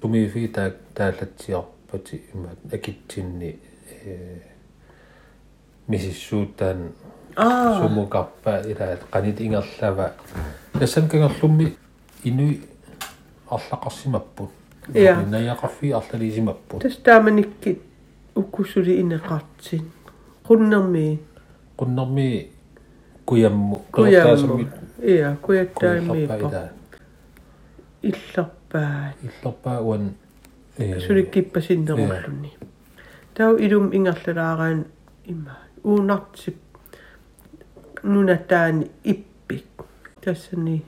[0.00, 3.58] тумиифи таа тааллатсиарпати имаат акитсинни
[4.04, 4.47] э
[5.88, 6.92] мисиссуутаан
[7.36, 10.12] аа сумукарпа илаат qanit ингерлава
[10.78, 11.76] тассан кагерлумми
[12.24, 12.62] инуи
[13.50, 14.50] арлақарсимаппут
[14.94, 15.16] Иа.
[15.22, 17.80] наяқарфи арлалисимаппут тастааманикки
[18.34, 19.84] уккусули инеқартин
[20.46, 21.18] qunnermi
[21.78, 22.50] qunnermi
[23.26, 24.60] kuyammu kuyammu
[25.02, 26.68] ia kuyallappa kuyattaimiippa ilaa
[28.02, 30.04] illerpaat иллерпаа уан
[30.78, 32.52] э sulikippasinnerulluni
[33.34, 34.84] tau ilum ingerlalaaraan
[35.26, 36.57] ima uunartip
[38.03, 39.65] nunataani ippik
[40.25, 40.85] tassani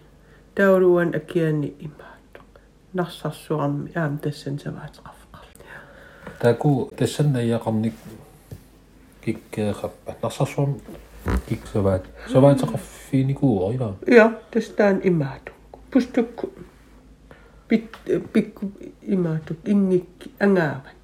[0.56, 2.40] tauluan akiani imaatto
[2.94, 5.46] narsarsuarmi tässä tassan savaatqarfqar
[6.40, 7.94] taku tassanna yaqarnik
[9.22, 10.82] kikkeeqappa narsarsuarmi
[11.46, 11.66] kik
[13.68, 13.88] aina.
[13.88, 13.96] Mm.
[14.08, 15.52] Joo, ja tastaan imaatu
[15.92, 16.54] pustukku
[17.68, 17.98] pit
[18.34, 20.96] pikku imaatu ingik angaavan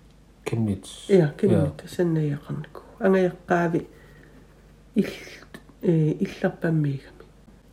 [0.45, 1.09] kimmits.
[1.09, 1.83] Ja kimmits.
[1.83, 3.81] Tassannayaqarniku ангаеqqaavi
[4.95, 5.13] ill
[5.81, 7.25] э, иллерпаммигами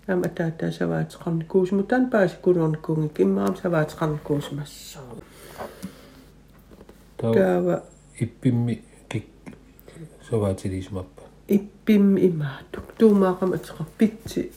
[0.06, 5.02] аама таатаа саваатеқарни куусмутаан пааси кулуорникуунги киммаам саваатеқарни куусмассаа
[7.18, 7.82] таава.
[8.18, 9.26] иппимми кик
[10.28, 14.50] саваатилисмаппа иппимми има туктуумаақама атеқарпитси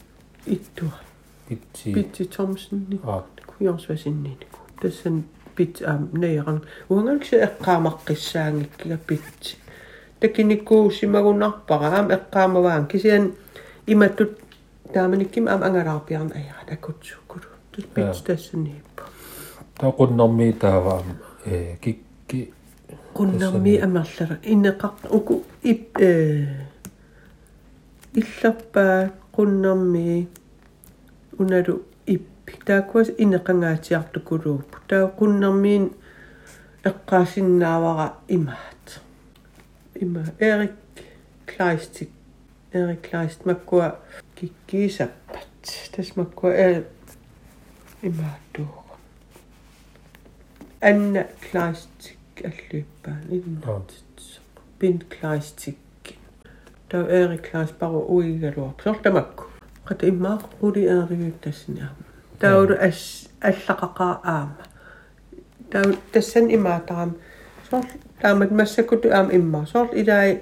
[0.46, 1.00] иттуа.
[1.48, 1.94] Питси.
[1.94, 3.00] Питси томсенни
[3.46, 5.24] куйорсвасиннинику тассан
[5.56, 9.58] пит аам наяран уангаксе эққаамаққиссаангиккига питси
[10.20, 13.34] такиниккуусимагунарпара аам эққаамаваан кисиан
[13.86, 14.32] иматтут
[14.94, 19.04] тааманикким аам ангалаарпиарна аяра такутсуккулу тутпит тассуннииппа
[19.80, 21.08] таақуннэрми тааваам
[21.46, 22.54] э кикки
[23.18, 25.98] qunnermi amerlera inneqaq uku ip
[28.20, 30.28] illerpaa qunnermi
[31.40, 32.54] unalu ippi.
[32.66, 35.86] Taakuas inneqangaatiartukuluup taa qunnermiin
[36.90, 38.77] eqqaasinnaavara imaat.
[40.02, 40.72] Ima Erik
[41.58, 42.10] Kleistik.
[42.74, 43.98] Erik Kleist makkua
[44.36, 45.48] kikkiisappat.
[45.96, 46.84] Tässä makkua er...
[48.04, 48.86] Ima tuo.
[50.82, 54.42] Anna Kleistik allyppaan innatitsa.
[54.80, 56.18] Pin Kleistikkin.
[56.90, 58.76] Tämä on Erik Kleist paro uikalua.
[58.84, 59.44] Sorta makku.
[59.84, 61.88] Kat ima kuri Erik sinä.
[62.40, 62.68] Tämä on
[63.42, 64.64] allakakaa aama.
[66.12, 67.12] Tässä on ima taam.
[67.72, 70.41] Sorta taamat massakutu aam imma sor ilai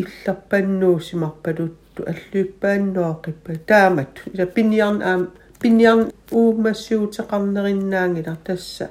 [0.00, 5.28] illarpannuusimarpaluttu аллуиппааннуақиппа таамат ила пиньярн аам
[5.60, 8.90] пиньярн уумассуутеқарнериннаангила тасса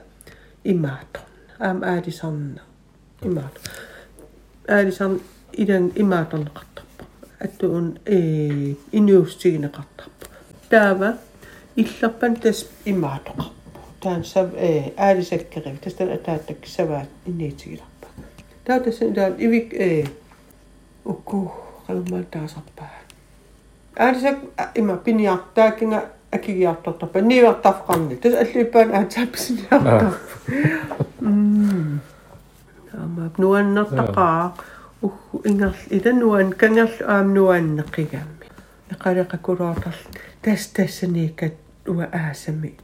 [0.63, 1.27] имааторна
[1.59, 2.61] аам аалисарна
[3.21, 3.61] имаатор
[4.67, 5.19] аалисарн
[5.53, 7.05] илан имааторнеқартарпа
[7.39, 10.25] аттуун э иниустигинеқартарпа
[10.69, 11.17] таава
[11.75, 12.65] иллерпан тас
[14.06, 14.22] tämän
[14.96, 18.06] ääriselkkärev, tästä täyttäkin sävää niitsikilappa.
[18.64, 20.04] Täytä sen tämän ivik ei.
[21.06, 21.52] Ukku,
[21.88, 22.88] haluan oh, taas oppaa.
[23.98, 24.36] Äärisek,
[24.74, 26.00] ima pinjahtaakin
[26.34, 28.14] äkikiahtohtapa, niin on niin tafkanni.
[28.14, 28.20] Mm.
[28.20, 30.12] Tässä älypään ääntsäpsin jahtapa.
[33.02, 34.56] Amma, nuon nottakaa.
[35.02, 38.50] Uhku, ingal, itä nuon, kangal, aam ähm, nuon nakikämmin.
[38.90, 39.94] Ja kadaka kurortas,
[40.42, 41.50] tässä tässä niikä
[41.88, 42.76] uue ääsemmin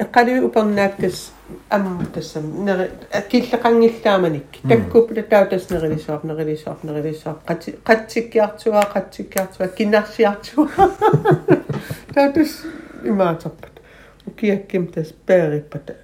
[0.00, 1.32] эққали упернаактас
[1.68, 2.90] амму тассам нери
[3.30, 10.68] киллеқангиллааманик таккупла таутас нерилисоорп нерилисоорп нерилисоорп қати қатсиккиартуа қатсиккиартуа кинарсиартуа
[12.14, 12.62] таутас
[13.04, 13.82] имаатарпат
[14.26, 15.94] укиакким тас пээриппата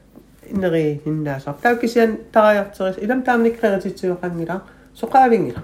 [0.51, 4.61] нери хиннаасар таукисиан тариартерис илам таамник креатитсуоқангила
[5.01, 5.63] соқаавингила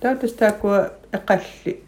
[0.00, 1.82] таутас тааккуа эққалли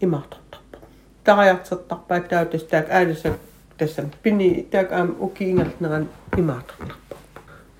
[0.00, 0.78] имаартартарпа
[1.24, 3.32] тариартертарпаа таутас таак аалисак
[3.77, 6.93] tässä pini täkään uki ingatnaan imatalla.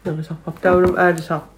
[0.05, 1.55] Nella sappa täydem ääri sappa.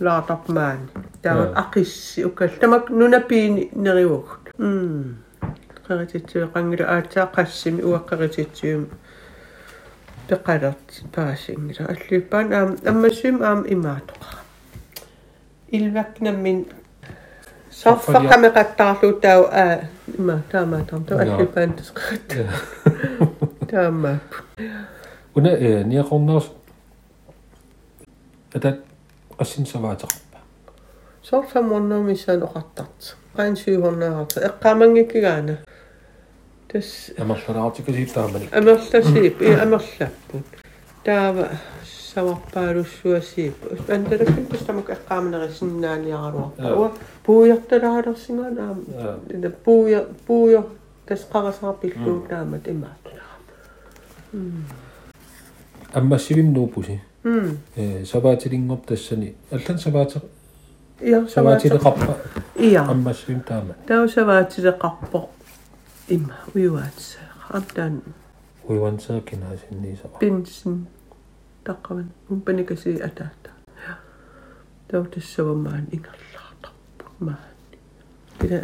[0.00, 0.88] Laatap määnni.
[1.22, 2.50] Tää on akissi ukas.
[2.50, 4.40] Tämä nuna piini nerivuok.
[4.58, 5.14] Mm.
[5.88, 8.86] Qaqititsu qangilu aatsaa qassimi uaqqaqititsuum.
[10.28, 11.86] Peqalat paasingila.
[11.88, 14.26] Alluuppaan aam ammassuum aam imaatoqa.
[15.72, 16.68] Ilvaknammin
[17.70, 19.76] saffa qameqattaarlu taa aa
[20.16, 22.34] tämä tämä tämä alluuppaan tasqatta
[23.75, 24.19] таама
[25.35, 26.51] уна э ниақорнерс
[28.55, 28.77] атат
[29.39, 30.39] qassinsavaataqarpa
[31.29, 35.55] сорфаморнэрмисаан оқартарт qaansiuhornaarat эққамангиккигаана
[36.71, 40.45] тас амерлалаартикасииттаамани амерласиип и амерлаппут
[41.05, 41.45] таава
[42.13, 43.57] саварпаалуссуасиип
[43.95, 46.91] андалаккин тастамак эққааманерисиннаалиаруарпаа
[47.25, 48.79] puujartalaarsingan aam
[49.33, 50.61] ina puuja puuja
[51.07, 53.24] tasqarasarpilluu taamat imaatulaa
[55.92, 57.00] аммассивим нуупуси
[57.76, 60.20] э сабаатилингоп тассани аллан сабаата
[61.00, 62.16] иа сабаатилеқарпа
[62.56, 65.28] иа аммассивим таама тау сабаатилеқарпо
[66.08, 67.18] има уиваатса
[67.48, 68.02] хаттан
[68.68, 70.86] уиванса кинаасинниисава пинсин
[71.64, 73.50] таққаван умпаникаси атаата
[74.88, 77.38] тау тассавамаан ингерлартарпу маа
[78.38, 78.60] кина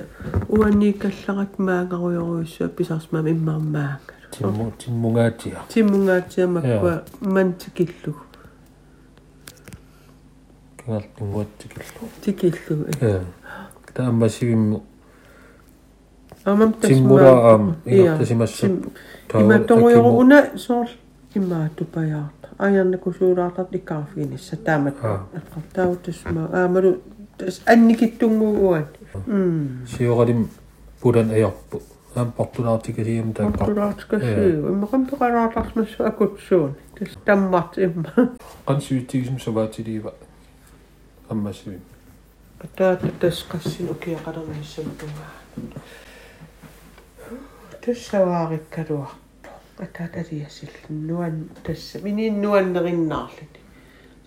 [0.48, 8.16] уанникалларат маагаруйоруйссуа писарсмам иммармаага тимму тиммунгаатиа тиммунгаатиамаккуа мантикиллу
[10.78, 13.20] кигалтунгуаттикиллу тикиллу э
[13.94, 14.82] таамбасивимму
[16.44, 18.70] амамтас тиммура аам иортасимасса
[19.32, 20.90] иматторуйоруна соорл
[21.34, 24.96] иммаатту паяарта аярнаку суулаартарт иккарфигинисса таамат
[25.38, 26.98] эққартаавтусма аамалу
[27.66, 28.88] анникиттунгуугуат
[29.26, 30.48] м сиоралим
[31.00, 31.82] пулан аярпу
[32.15, 38.13] аам портулаартикасиам тааққар портулаартикассуу иммақам пеқалаартарсмассу акутсуун тас таммарт имма
[38.65, 40.11] qansuutigisum savaatiliiva
[41.29, 41.81] аммассивим
[42.63, 45.31] атаата тас қассин укиақалерниссамтунгаа
[47.81, 49.51] тассаваариккалуарпо
[49.85, 53.61] атаат алиасилл нуан тасса минин нуаннериннаарлини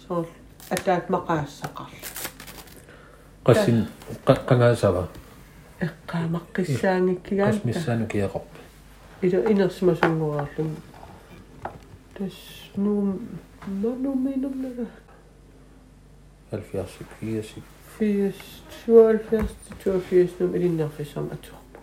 [0.06, 0.26] соор
[0.70, 2.06] атаат мақаассақарла
[3.46, 3.78] qassin
[4.48, 5.08] qangaasava
[5.86, 8.58] эққаамаққиссаангиккигаан qasmissaanu kiaqarpa
[9.22, 10.76] ида инерсимасунгораарлун
[12.14, 12.36] тас
[12.76, 13.08] нуум
[13.82, 14.86] мануминумнага
[16.52, 17.64] alfiarsik kiasik
[17.98, 18.38] фиес
[18.86, 19.48] 72
[19.84, 21.80] 82 нум илиннерфисам атуарпа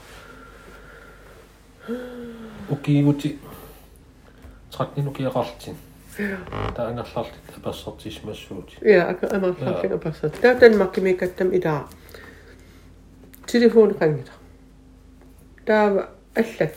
[2.71, 3.37] أوكي وتي.
[4.73, 5.77] تخطين أوكي غلطين
[6.77, 7.33] تا أنا خلطت
[7.64, 11.89] أبسطيش مسوتي يا أكا أمر خلطين أبسط تا تنمكي ميكتم إذا.
[13.47, 14.36] تليفون قنجر
[15.67, 16.03] таава
[16.41, 16.77] аллак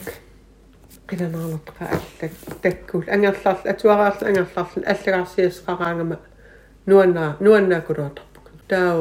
[1.09, 2.33] qinanarlertaqa allak
[2.63, 6.17] takkuul angerlarl atuaraarl angerlarl allagаарsiisqaraangama
[6.89, 8.93] nuannaa nuannaakuluatarpuk taa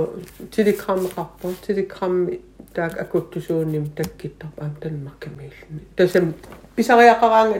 [0.57, 2.41] telegrammeqarpor telegrammi
[2.76, 6.26] taak akuttusuunnim takkittarpa am tanmarkamiillni tasam
[6.76, 7.59] pisariaqaraanga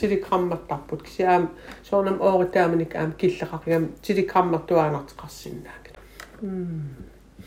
[0.00, 1.48] telegrammertarput kisiaam
[1.88, 5.84] soornam ooritaanik aam killeqarigam telegrammertuaanartiqarsinnaak
[6.42, 6.86] mm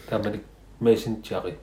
[0.09, 0.43] taamanik
[0.85, 1.53] messengeri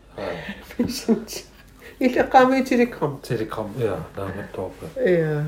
[0.79, 1.56] messengeri
[2.01, 3.67] illeqaami telegram Telegram.
[3.79, 4.87] Ja, naamattorpa.
[5.11, 5.43] ja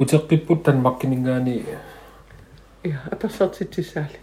[0.00, 1.66] Uteqqipput tanmakkiningaani
[2.84, 4.18] ja apersortittissaali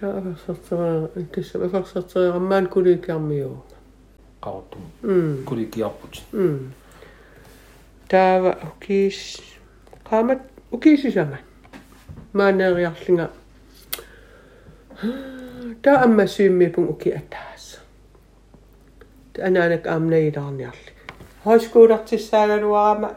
[0.00, 3.64] taa apersorteraa tassam apersorterammaan kulikiarmiuu
[4.40, 4.82] qartum.
[5.02, 6.22] mm Kulikiarput.
[6.32, 6.70] Mm.
[8.08, 9.42] Taava ukis
[10.10, 10.38] qaamat
[10.72, 11.38] ukisisaman.
[12.32, 13.28] Maaneriarlinga.
[15.82, 17.12] Ta amma syymmipun uki
[19.40, 19.52] ataas.
[19.52, 20.92] Ta anaanak aamnailaarniarli.
[21.46, 23.10] Højskoleartissaalluarama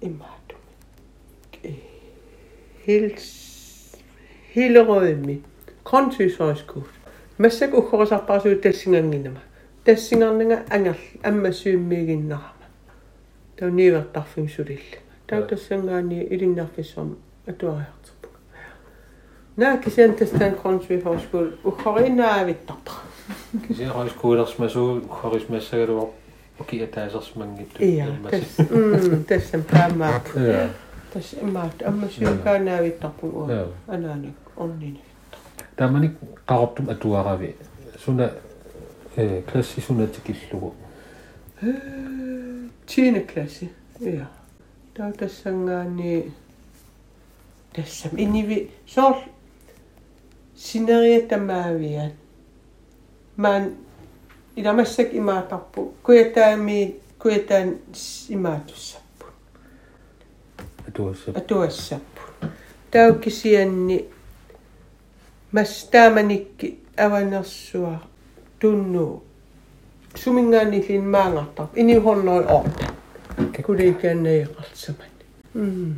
[0.00, 1.82] immaatumi.
[2.86, 3.46] Hils
[4.56, 5.42] Hillerødmi.
[5.84, 6.84] Kronsys højskole.
[7.38, 9.38] Massak ukkorisarparasuu tassinganginama.
[9.84, 10.94] Tassingarninga angal
[11.24, 12.66] amma syymmiiginnarama.
[13.60, 15.00] Tau niivertarfim sulilla.
[15.26, 17.16] Tau tassangaani ilinnerfissom
[17.48, 18.28] atuariartupu.
[19.56, 21.52] Nää kisian tästään Kronsvig Højskole.
[23.94, 26.08] Højskolersmasuu uqarismassagaluar
[26.60, 27.84] ukiataasersmangittu.
[27.84, 30.20] Iya, tässä, mm, tässä päämaa.
[30.34, 30.68] Ja.
[31.14, 33.52] Tässä immaat, amma syykää naavittarpun uo.
[33.52, 33.68] Joo.
[33.88, 35.00] Anaanik on niin.
[35.76, 36.12] Taamanik
[36.46, 37.56] qarortum atuaravi.
[37.96, 38.24] Suna
[39.16, 40.74] eh klassi sunatikillugu.
[42.86, 43.68] Tiende klasse.
[44.00, 44.26] Ja.
[44.94, 46.32] Tau tassangaani
[47.76, 49.14] tässä inivi sol
[50.54, 51.20] sineria
[53.36, 53.62] tamaavian.
[53.70, 53.76] Man
[54.56, 57.74] ilamassak imaatarpu kuetaami kuetaan
[58.30, 59.24] imaatussapu
[60.88, 61.32] Atuassa.
[61.34, 62.20] atuassappu.
[62.90, 64.08] Tau kisianni
[65.52, 67.98] mas taamanikki avanersua
[68.58, 69.22] tunnu
[70.16, 72.92] sumingaanillin maangartar ini honnoi orta
[73.66, 75.08] kulikänneiqarsaman
[75.54, 75.94] mm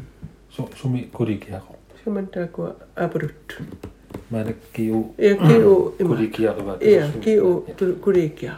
[0.48, 1.74] Su sumi kulikiaqo.
[2.04, 3.62] sumantaakua abrut
[4.30, 6.82] Manakkiu ja kiu ima kulikiaqivat.
[6.82, 7.66] ja kiu
[8.00, 8.52] kulikia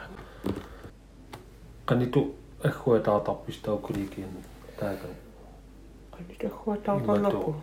[1.86, 2.34] Qanitu
[2.64, 4.28] agguataatarpistau kulikian
[4.80, 5.10] taakan.
[6.10, 7.54] qanita huatartarnapu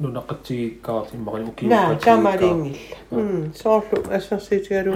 [0.00, 1.66] Nunaqatigikaarti maqani uki.
[1.66, 4.92] nää tamaringilla mm soorlu assersiitigalu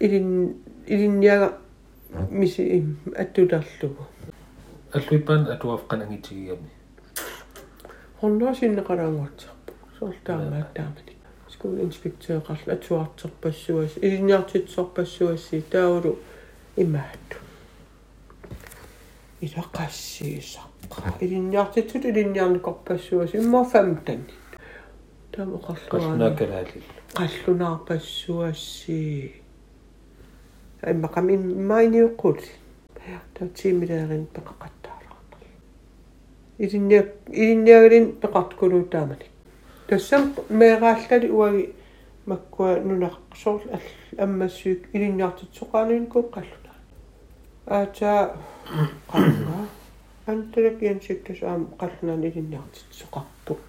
[0.00, 0.56] илин
[0.86, 1.58] илинниага
[2.30, 2.84] миси
[3.16, 4.06] аттуларлугу
[4.92, 6.70] аллиппаан атуафқанагитигигами
[8.20, 9.57] хорноо синнеқалаангуатсаа
[9.98, 11.14] суултаамаатаамани
[11.52, 16.12] скуулинспектеэқарла атуартэрпассуас илиниартитсорпассуассии таавалу
[16.76, 17.36] имаатту
[19.40, 24.24] илақассиисаққа илиниартитсут илиниарникорпассуас имма фамтани
[25.32, 26.36] тамоқарлуана
[27.18, 29.42] қаллунаарпассуассии
[30.82, 32.40] иммақами иммааниуққут
[33.34, 35.38] таа тимилаарин пеқақаттаараққа
[36.58, 39.26] илинниа илинниагалин пеқарткулуутаамани
[39.87, 41.75] тассам меэрааллали уаги
[42.25, 43.61] маккуа нунаққсоор
[44.17, 46.73] аммассуик илинниартитсоқаануин куққаллуна
[47.67, 48.35] аата
[49.11, 49.67] қаллуна
[50.27, 53.61] анталак янсиктас аам қаллунаан илинниартитсоқарпут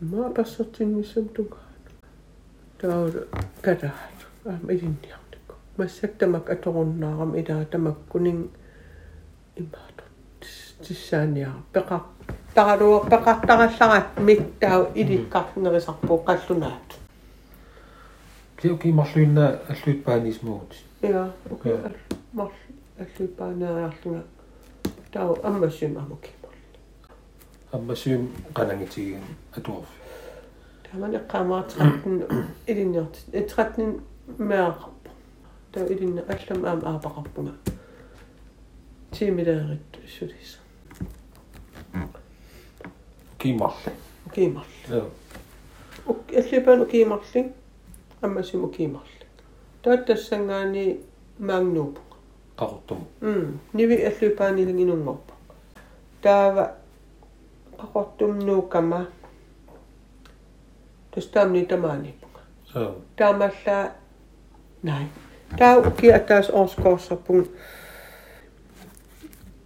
[0.00, 1.58] ма пассертиннисам туга
[2.80, 3.10] таа
[3.62, 8.50] катаат аам илинниартикку массактамак аторуннаарам илаа тамаккунин
[9.56, 9.98] имаат
[10.82, 12.02] тиссааниа пеқар
[12.54, 16.88] тагалуа пеқартаралларат миттаа иликкарнерисарпуу қаллунаат
[18.56, 20.74] Клеоки марлуинна аллуит паанисмуут.
[21.02, 21.76] я окей
[22.32, 22.50] мар
[22.98, 24.24] аллуиппаанериарлуга
[25.12, 26.30] таа аммассуим амуки
[27.72, 29.22] Аммасуим канангитигин
[29.56, 29.86] атуарф.
[30.90, 32.24] таман эққамаатратн
[32.66, 34.00] илинниарт этратнин
[34.38, 35.10] меақарпа
[35.72, 37.52] таа илинна аллам аам аапақарпуга
[39.12, 40.58] тимилаарит сулис
[43.37, 43.91] Kimalli.
[44.33, 44.67] Kimalli.
[44.89, 45.11] Joo.
[46.31, 47.53] Esipäin kimalli.
[48.23, 49.09] Ämmäsi mu kimalli.
[49.81, 51.05] Täyttäessä näin niin
[51.39, 52.01] mängnuupu.
[52.55, 53.01] Kakuttumu.
[53.21, 53.59] Mm.
[53.73, 55.33] Nivi esipäin niiden inun ngoppa.
[56.21, 56.73] Täällä
[57.77, 59.05] kakuttum nuukama.
[61.15, 62.39] Tästä on niitä maanipunga.
[62.75, 63.01] Joo.
[63.15, 63.91] Tämässä
[64.83, 65.09] näin.
[65.57, 67.49] Tämä kiertäisi oskoossa, kun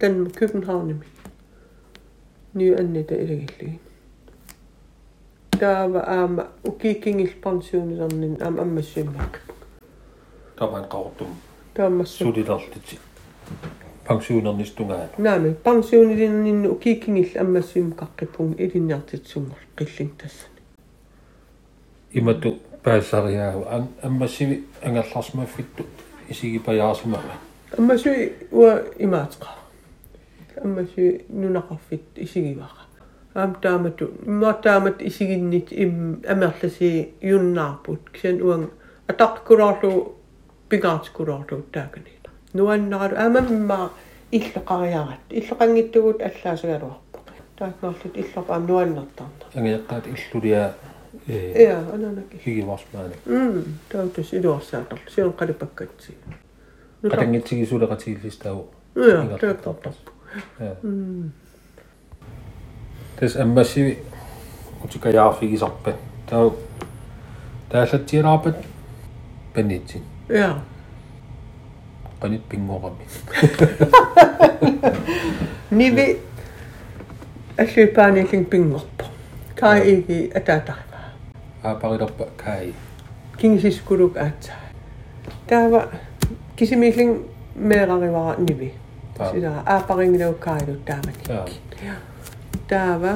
[0.00, 1.04] den København
[2.54, 3.78] ньюаннита илагиллуги
[5.58, 9.40] таава аама укииккингилпарнсиунилэрнин аама аммассуиммак
[10.56, 11.28] тамаан қартум
[11.74, 12.98] тааммассу сулиларлути
[14.06, 20.60] пансионернистунгаа наами пансионилиннин укииккингилл аммассуим қаққиппунг илинниартитсунгар қиллин тассани
[22.12, 23.64] имату паассариаау
[24.02, 25.84] аммассими ангерларсмаффитту
[26.28, 27.20] исигипаяарсимаа
[27.78, 29.59] аммасуи уа имаатеқаа
[30.63, 32.83] аммасуи нунақарфит исигивара
[33.33, 38.69] аам таамату имма таамат исигиннит им амерласи юннаарпут кисан уан
[39.07, 40.15] атақкулаарлу
[40.69, 42.15] пигаатикулаарлу таакани
[42.53, 43.91] нуаннаралу аамамма
[44.31, 47.19] иллеқариарат иллеқангиттугут аллаасагалуарпа
[47.57, 50.73] таакмаарлут иллерпаам нуаннертарна Angiaqqaat illulia
[51.27, 53.15] иа ананаки higivarsmaani.
[53.25, 56.13] м таутас илуарсаатарл сион қалипаккатси
[60.29, 60.55] Qatangitsigisuleqatiillistau.
[60.55, 60.75] иа таактартар Ja.
[63.19, 63.97] Тэс аммассиви
[64.83, 65.95] утикаяарфигисарпат.
[66.29, 66.51] Таа
[67.69, 68.57] тааллатсиераарпат
[69.53, 70.01] панитсин.
[70.29, 70.55] иа
[72.21, 73.05] Qanit pingoqami.
[75.71, 76.19] Nivi
[77.57, 79.05] аллуипаанилин пингорпо.
[79.55, 81.13] Каа иги атаатарма.
[81.63, 82.73] Aaparillerpa kai.
[83.37, 84.53] Кингисискулук аатса.
[85.47, 85.89] Таава
[86.55, 87.23] кисимилин
[87.55, 88.73] меэраривара ниви.
[89.32, 91.28] sida aaparingilaukkaalu taamakik
[92.68, 93.12] taava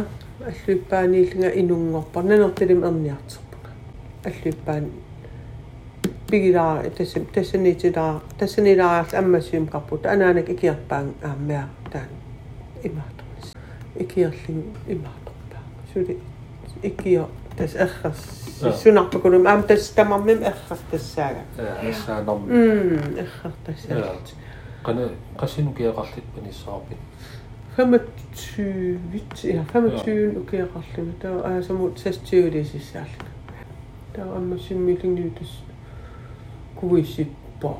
[0.50, 3.70] аллуиппаанииллунга инунгорпар нанертилим эрниартарпуга
[4.28, 4.84] аллуиппаан
[6.30, 12.10] пигилаа тасса тассанитилаа тассанилаарс аммассуим карпута анаанак икиарпаан ааммеа таан
[12.82, 13.48] имаарторис
[14.04, 16.18] икиерлин имаарторпаа сули
[16.82, 18.18] икио тас эрхас
[18.82, 21.42] сунарпакулум аам тас тамармим эрхар тассаага
[21.82, 24.34] эрсаанарми м эрхар тассаалт
[24.86, 25.04] qana
[25.40, 26.98] qassin ukiaqarlit panissaarpit
[27.76, 33.24] 25 ja 25 ukiaqarlut taa aasamut 26 lisissaallak
[34.16, 35.52] taa ammassimmilingniutus
[36.76, 37.70] kuissippa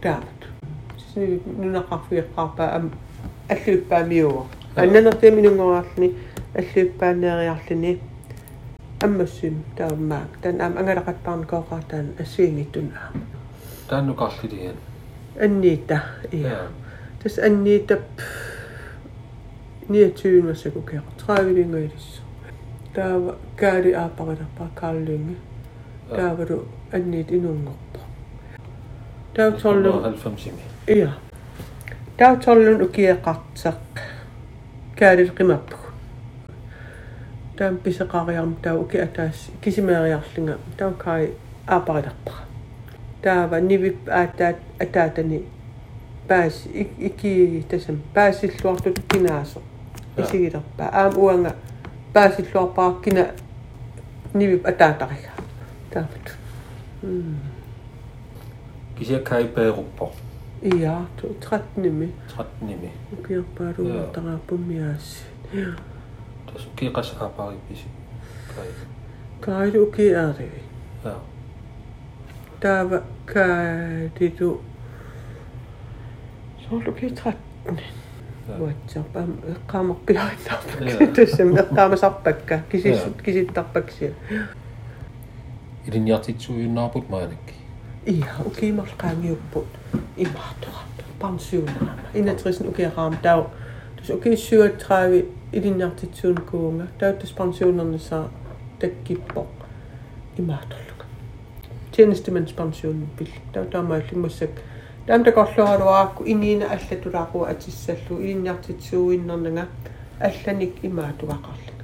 [0.00, 0.40] taamat
[0.96, 2.90] sisni nunaqarfiiqqaarpaa am
[3.54, 4.46] аллуиппаамиуа
[4.76, 6.08] аннаnertee минунгораарлни
[6.60, 7.92] аллуиппаанериарлини
[9.04, 13.24] аммассим тааммаак тан аам ангалақатпарникооқартаан ассиингиттун аама
[13.88, 14.78] тааннукарлилиан
[15.41, 16.57] анниита иа Ja.
[17.23, 18.01] тас анниитап
[19.89, 22.21] 29 массаку кеа 30 лингаилис
[22.93, 25.37] таава каали аапариларпаа кааллуинги
[26.09, 27.99] таавалу анниит инунгорпо
[29.35, 30.51] таа толлу 90.
[30.87, 31.11] иа
[32.17, 33.79] таа толлун укиеқартсақ
[34.99, 35.77] каалил қимаппу
[37.57, 41.31] таам писеқариарм таа уки атаас кисимериарлинга таа каи
[41.67, 42.45] аапариларпара
[43.28, 44.52] kaava nivip aata
[44.84, 45.38] ataatani
[46.28, 49.62] ikki iki tasam paasilluartut kinaaso
[50.18, 51.52] isigilerpaa aam uanga
[52.12, 53.34] paasilluarpaa kina niin
[54.34, 55.34] nivip ataatariga äh,
[55.94, 56.26] taaput
[57.02, 57.36] mm.
[58.94, 60.12] kisia kaipeeruppo
[60.74, 61.06] iaa
[61.40, 62.92] tratnimi tratnimi
[63.28, 65.24] piarpaaruutaraapumiaassi
[66.52, 67.86] tasukiqas aaparipisi
[68.56, 68.68] kai
[69.40, 70.62] kai uki aarivi
[71.04, 71.20] jaa
[73.25, 74.61] каадиту
[76.69, 77.37] соолуки 13
[78.59, 79.19] Vuotsapa
[79.51, 80.57] eqqaamarpilarittaa.
[80.79, 81.07] Joo.
[81.15, 83.13] Tussam eqqaamasarpakka kisis Joo.
[83.23, 84.09] kisittarpaksia.
[85.87, 87.53] Ilinjartitsuunnaput mainekki.
[88.05, 89.67] Ia ukiimarqaangiupput
[90.17, 92.01] imaatorat pensionaama.
[92.13, 93.43] Inatrisin ukiaraam tau.
[93.97, 96.83] Dus uki syötraavi ilinjartitsuun kuunga.
[96.97, 98.29] Täyttäis pensionernissaa
[101.98, 104.50] тиенестиманспансиуннпил таутаамааллиммассак
[105.06, 109.66] таамтакорлуаруаакку иниина аллатулаару атиссаллу илинниартитсууиннернага
[110.20, 111.78] алланик имаатугақарлак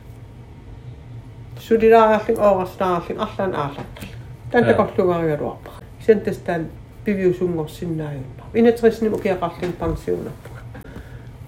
[1.66, 2.40] сулилаараарлин э.
[2.40, 4.08] оорастаараарлин арлаан аарлаттал
[4.52, 5.70] таамтакорлугаригалуарпа
[6.06, 6.68] сентестан
[7.04, 10.50] пивиусунгорсиннааюнна инатрисни укиақарлин пансиунарпа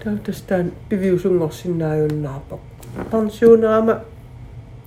[0.03, 2.59] таутастан пивиусунгорсиннааюннаарпа
[3.11, 4.03] пансиунерама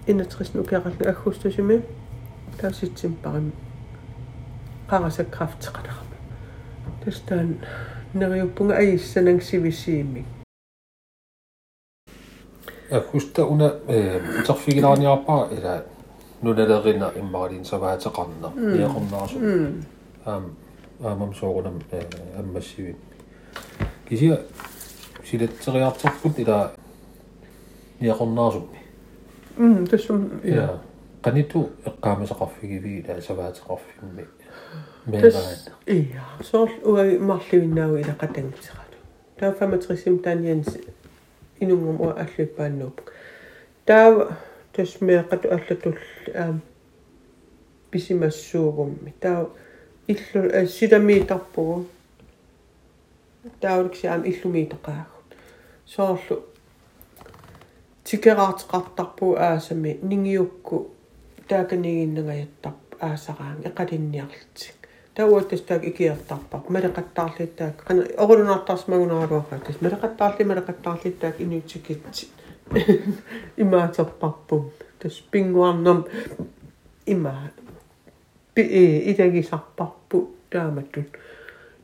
[0.07, 1.83] инатрисни укиақарлин аггустусими
[2.61, 3.53] тааситсимпарими
[4.91, 6.17] qarasakkrafteqalarami
[7.05, 7.49] tastaan
[8.15, 10.27] neriuppunga ajissanangsivissiimik
[12.91, 15.85] аккуста уна э терфигиларниарпара ила
[16.43, 19.39] нулалерина иммаралин саваатеқарна иақорнаарсу
[20.25, 20.57] аам
[21.01, 22.03] аамам соорунам э
[22.39, 22.97] аммассивит
[24.09, 24.41] кисия
[25.25, 26.73] силаттериартарпут ила
[28.01, 28.79] иақорнаарсуппи
[29.57, 30.81] м тассум я
[31.23, 34.25] qanitu iqqaamisaqarfigivi ila savaatiqarfimmi
[35.11, 36.15] Tässä, Meelaan.
[36.15, 38.97] ja, se on uai mallivinnau ila qatangitsaqatu.
[39.41, 40.79] Tää 35 tan jens
[41.61, 42.99] inungum ua alluippaannuup.
[43.87, 44.07] Tää
[44.73, 45.93] tässä meeqatu allatul
[46.37, 46.57] ähm
[47.91, 49.15] pisimassuugummi.
[49.21, 49.45] Tää
[50.09, 51.91] illu sidamiitappugu.
[53.61, 55.21] Tää olisi am illumiitaqaagu.
[55.85, 56.19] Se on
[65.20, 72.28] tikeraatqartarpu aasami ningiukku taakaniginnangajattar aasaraang eqalinniarlitsik тауаттастаак икиартарпар малеқаттаарлиттаак қана орунартарсмагунааруақатас малеқаттаарли малеқаттаарлиттаак инуутикитси
[73.58, 76.06] имаатерпарпум тас пингуарнам
[77.06, 77.52] има
[78.54, 81.08] пи э итагисарпарпу тааматтут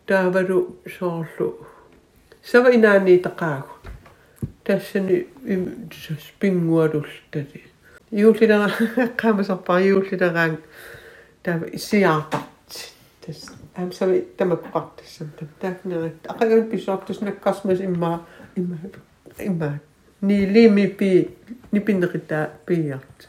[0.06, 1.68] таавалу соорлу
[2.44, 3.74] сава инаанниитақаагу
[4.64, 5.28] тассани
[6.40, 7.64] пингуалултати
[8.12, 8.72] юуллинера
[9.18, 10.58] qaamisarpar юуллинераан
[11.44, 11.66] таава
[13.27, 13.53] tässä.
[13.73, 18.27] Hän sanoi, että mä kattis, että mitä minä, että aika jonkin saattis ne kasmes imma,
[18.57, 18.77] imma,
[19.41, 19.73] imma.
[20.21, 21.39] Niin liimi pii,
[21.73, 23.29] niin pinnakitää piiat.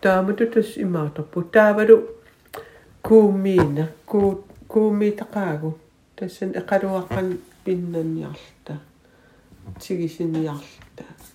[0.00, 1.42] Tämä on tässä imma tapu.
[1.42, 2.08] Tämä on
[3.02, 3.84] kuumiina,
[4.68, 5.78] kuumiita kaaku.
[6.16, 8.74] Tässä on kaduakan pinnan jalta,
[9.88, 10.62] tikisin jalta.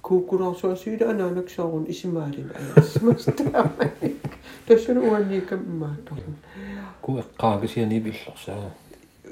[0.01, 2.99] Kuukurausua syydä on aina on isimäärin ajassa.
[4.65, 6.21] Tässä on uuden liikaa imma tapu.
[7.07, 8.71] Ku eqqaagisiani pillersaa.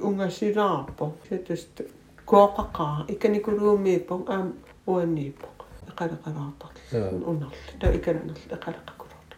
[0.02, 1.14] unga siraapo.
[1.30, 1.84] Se tästä
[2.26, 4.54] koqaqaa ikkanikuruumiipon am
[4.88, 5.48] uanniipo
[5.90, 7.10] eqalaqaraata Joo.
[7.32, 9.36] unalle ta ikananal eqalaqakuroota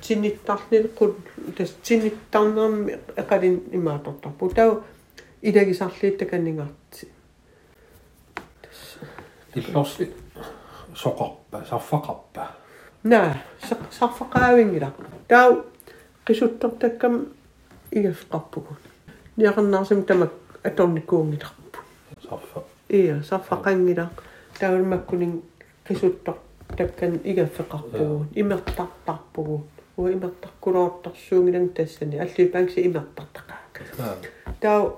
[0.00, 1.12] sinnittarnil qul
[1.58, 4.84] tas sinnittarnermi eqalin imaatortarpu tau
[5.42, 7.12] ilagisarliittakanningarti
[9.54, 10.16] Pillersi
[10.94, 12.46] soqarpa, saffaqarpa
[16.21, 17.25] nää sarfaqaavingila tau qisuttortakkam
[17.95, 18.77] igafqarpukun
[19.37, 20.31] niaqarnaarsim tamak
[20.67, 21.79] atornikuungilarpu
[22.29, 22.61] Saffa.
[22.89, 24.05] Iya, saffaqangila
[24.59, 25.43] taulmakkunin
[25.87, 26.35] qisuttor
[26.77, 29.63] takkan igaffeqarpugun imertartarpugun
[29.97, 34.15] ua imertarkuloortarsuungilan tassani аллипаангси имертартақаак Ja.
[34.59, 34.91] тау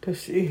[0.00, 0.42] тас и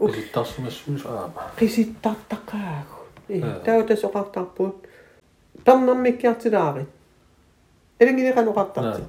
[0.00, 1.40] Usittarsumassuus aama.
[1.58, 2.98] qisittартақаагу
[3.28, 3.58] и Аа.
[3.64, 4.74] тау тас оқартарпут
[5.64, 6.84] пернэрмиккиартилаари
[8.01, 9.03] элингилигану qattaqti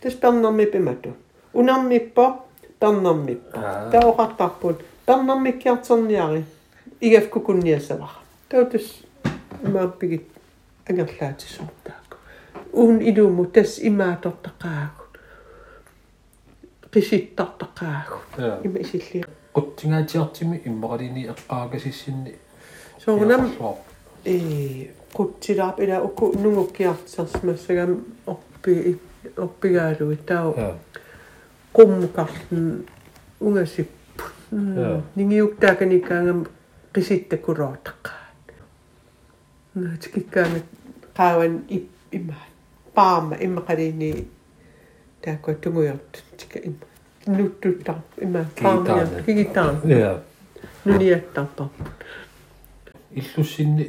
[0.00, 1.10] tas pernarmipimatu
[1.54, 2.26] unarmippa
[2.80, 3.58] pernarmippa
[3.92, 6.44] taoqartarput pernarmikkiarterniari
[7.00, 8.14] igafku kunniassavar
[8.48, 8.86] tautus
[9.72, 10.26] maappigit
[10.90, 12.10] angerlaatisortaaq
[12.72, 15.12] uun iluumu tas imaatortaqaagut
[16.92, 18.32] qisittartaqaagut
[18.64, 19.20] ima isilli
[19.54, 22.34] quttингаатиартими иммоqалини эққаагасиссинни
[23.04, 23.42] соорнам
[25.14, 27.88] kutsiraapida ukunungukiartsarsmassaga
[28.26, 29.00] orpi
[29.36, 30.54] orpigaaluita u
[31.72, 32.86] qummukarlun
[33.40, 34.24] ungasippu
[35.16, 36.50] ningiuttaakanikkaanga
[36.94, 38.54] qisittakurootaqaat
[39.74, 40.64] naatikikkaanga no,
[41.16, 41.54] qaawan
[42.12, 42.34] imma
[42.94, 44.10] paama immaqaliini
[45.24, 46.86] taakku tungujortuttika imma
[47.36, 49.74] nuttuttar imma paama kigitaar
[50.84, 52.29] nuniattarparput no niin,
[53.14, 53.86] иллусsinni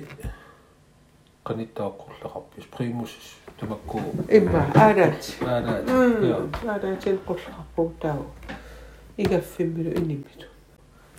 [1.45, 3.13] qanittaaqqurlaqarpis primus
[3.59, 4.01] tamakku
[4.39, 5.89] imma aanaat aanaat
[6.67, 8.17] aanaat qurlaqarpu taa
[9.17, 10.47] igaffimmulu inimmitu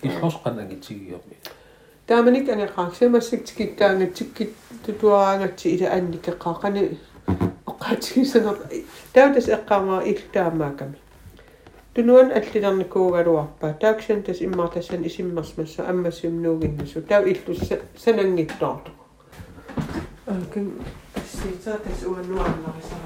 [0.03, 1.37] illus qanagitigiormi
[2.07, 4.53] тааманик анеқарсимассик тиккаангатсиккит
[4.85, 6.81] тутуараангатси ила анникеқаа қани
[7.71, 8.55] оққаатигисанер
[9.13, 10.97] таутас эққаамаа иллтаамааками
[11.93, 18.93] Tunuan allilarni kuugaluarpa taaksen tas Tämä isimmarsmassa ammassiumnuuginnasu sen illus sanangittortuq.
[20.31, 20.85] Aakin
[21.25, 22.99] siitä tas uannuarnarisara.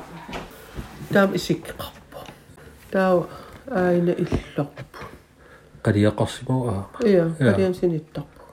[1.13, 2.17] Taam isikkiqarpu.
[2.91, 3.25] Tau
[3.71, 4.97] aina illorpu.
[5.83, 6.89] qaliaqarsimoo aama.
[7.05, 8.43] Ia, qaliam sinittorpu.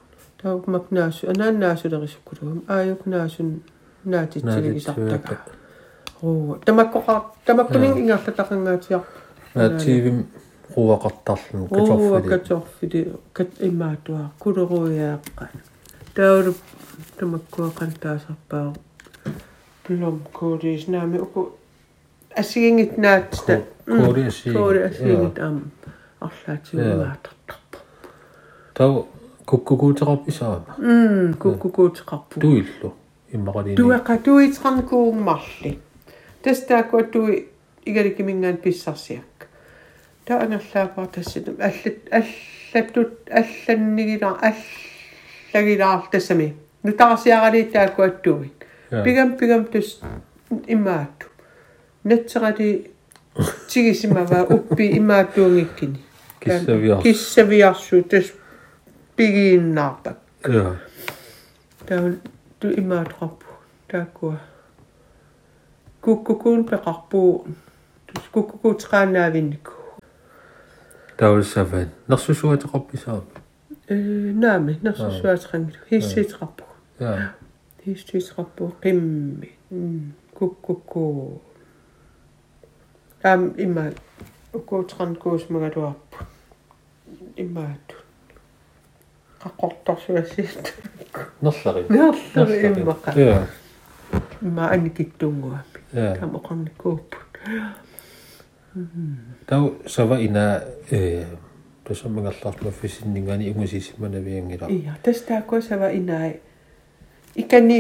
[0.43, 3.63] Tau maknaasu anaannaasulerisukkulugum aayuknaasun
[4.05, 5.37] naatitsiligi sartaka.
[6.23, 9.24] Ruu, tamakkoqar tamakkuning ingartataqangaatiarpu.
[9.55, 10.27] Э, тивим
[10.75, 14.31] хуакартарлун катсорфили катсорфили кат имаатуа.
[14.41, 15.49] Кулеруяаққа
[16.15, 16.55] таулу
[17.19, 18.75] тамаккуақан таасарпаа
[19.87, 21.53] пилом коордис наами уку
[22.37, 24.99] асигингит наатсна коордис коордис
[25.39, 25.71] ам.
[26.19, 27.79] Арлаатигуаатартарпа
[28.75, 29.07] тав
[29.45, 32.95] куккукуутерап исаама м куккукуутеқарпу туиллу
[33.31, 35.79] иммақалини туэқа туитеқарникуунгмарли
[36.43, 37.49] тастаакуа туи
[37.85, 39.21] игаликимингаан писсарсиа.
[40.26, 44.38] та анерлаапаа тасситум аллат аллаттут алланнигила
[45.54, 50.00] аллагилаар тассами нутарсиаралииттаакуа туит пигам пигам тус
[50.68, 51.28] имаату
[52.04, 52.92] натсерали
[53.70, 56.00] тигисимава уппи имаатуунгиккини
[56.40, 58.26] киссавиар киссавиарсу тас
[59.16, 60.18] пигииннаарпак
[60.48, 60.80] я
[61.88, 62.14] таа
[62.60, 63.46] ту имаатқарпу
[63.88, 64.40] тааккуа
[66.02, 67.48] куккукуун пеқарпуу
[68.06, 68.24] тус
[71.17, 71.89] Taurusavin.
[72.05, 73.23] Nog zo'n soort op jezelf?
[73.87, 75.77] nee, name, nog zo'n soort gang.
[75.89, 76.67] is zit grappig.
[76.97, 77.35] Ja.
[77.83, 78.71] Hier zit grappig.
[78.81, 79.41] Kim,
[80.33, 81.39] kukkuku.
[83.21, 83.93] Am immer.
[84.65, 86.27] Kootran koos me gaat op.
[87.35, 87.77] Immer.
[89.39, 90.75] Kakottosuasit.
[91.39, 91.85] Nossari.
[91.89, 92.85] Nossari.
[93.15, 93.47] Ja.
[94.41, 95.59] Mä ainakin tungoa.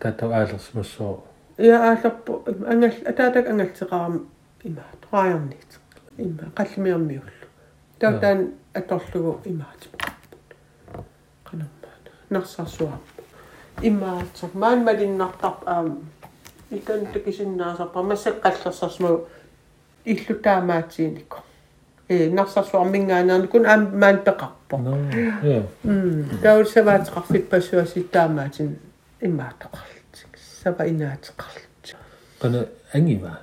[0.00, 1.22] таатаг аалерсмассоо
[1.58, 4.26] иаалерпу ангал атаатак ангалсеқарам
[4.64, 5.70] има траайернит
[6.18, 7.40] има қаллимиэрмиуллу
[8.00, 9.88] таутаан аторлугу имаат.
[11.44, 12.04] Канаммаат.
[12.30, 12.98] Нарсарсуа
[13.82, 15.98] имаатсак маан малиннартар аам
[16.70, 19.26] икан тукисиннаасарпа массаққаллерсарсмагу
[20.04, 21.38] иллутаамаатииникко
[22.08, 24.98] э нарсарсуармингаанаанакун аам маан пеқарпо наа
[25.42, 28.78] я м таулсаваатеқарфит пассуаситтаамаатин
[29.21, 30.25] inaateqarlit.
[32.39, 33.37] qana angima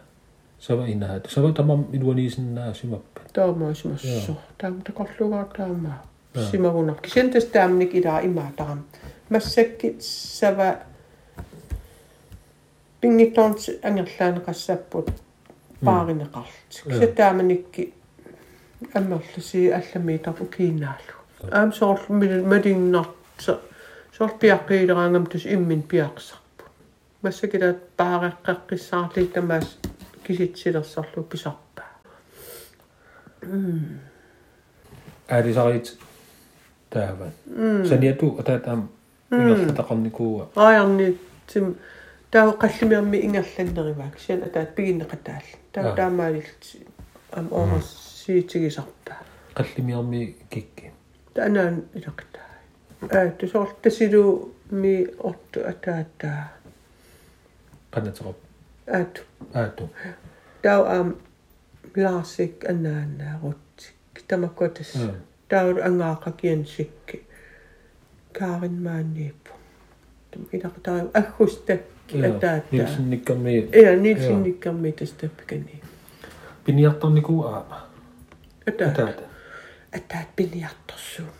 [0.60, 4.36] сава инаат сава тамам илуанисиннаасимаппа Toomaisumassu.
[4.58, 6.06] Taam taqorlugaa taamaa.
[6.34, 6.44] Joo.
[6.50, 6.96] Simagunar.
[7.02, 8.84] Kisentas taamnik ilaa imaataram.
[9.30, 10.74] Massakkit sava
[13.00, 15.10] pingitorns angerlaaneqassapput
[15.84, 16.82] paarineqarlit.
[16.86, 16.98] Joo.
[16.98, 17.94] Se taamanikki
[18.94, 21.14] аммерлуси алламиитарпу кинаалу
[21.50, 21.98] аам соор
[22.52, 23.10] мадингнарт
[24.16, 26.64] соор пиаққиилераангам тус иммин пиақсарпу
[27.22, 29.78] массакилаат паареққаққиссаарлик тамаас
[30.26, 31.90] киситсилерсарлу писарпаа
[35.28, 35.98] аалисарит
[36.90, 37.32] тааван
[37.88, 38.90] саниату атаатаам
[39.30, 41.16] ингерлатақарникууа аярни
[41.46, 41.76] тим
[42.30, 45.96] таа қаллимиарми ингерланнериваак сиан атаат пигиннеқатаал таа Аа.
[45.96, 46.62] таамаалилт
[47.32, 47.88] ам оорас
[48.24, 49.18] сиитигисарпаа
[49.54, 50.92] қаллимиарми кикки
[51.34, 51.84] танаан
[53.15, 56.43] äiti solte sidu mi ottu että että
[57.89, 58.35] kannatko
[58.95, 59.21] ätu
[59.55, 59.89] ätu
[60.61, 61.09] tau am ähm,
[61.97, 65.11] laasik annaan rutsik tämä kotes mm.
[65.49, 67.27] tau angaaka kiensikki.
[68.39, 69.49] Kaarin maanniipu
[70.53, 75.81] ina tau akhustakki että että niin nilsinnikkammi ja nilsinnikkammi niin tästä pikeni niin.
[76.65, 77.87] piniartorniku aama
[78.67, 79.13] että että
[79.93, 81.36] että piniartorsuun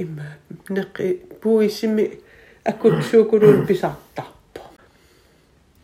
[0.00, 0.26] имма
[0.68, 2.20] неқи пуисими
[2.64, 4.62] акутсуукулуун писартарпо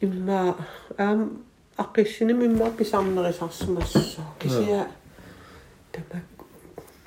[0.00, 0.56] имма
[0.98, 1.42] аам
[1.76, 4.86] аққиссиним имма писарнерисарсимассоо кисиа
[5.92, 6.24] тамак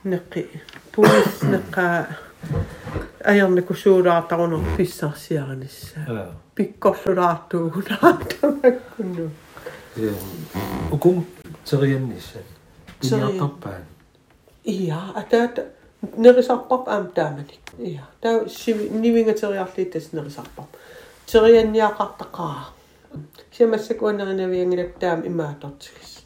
[0.04, 0.48] неқи
[0.92, 2.08] пуис неққа
[3.24, 9.30] аярникусуулаартарунер писсарсиаранисса аа пиккорлулаартуугунаа тамаккуну
[10.92, 11.26] Ukum
[11.64, 12.44] teriannissan.
[13.00, 13.40] Terian-
[16.04, 16.16] Iniartarpaan.
[16.16, 17.60] Ia, ataata nerisarpap aam taamanik.
[17.80, 20.66] Ia, taa sivi nivingateriarliittas nerisarpap.
[21.32, 22.74] Terianniaqartaqaa.
[23.52, 26.24] Siamassakuanerinavиангилак таам имааторtigis.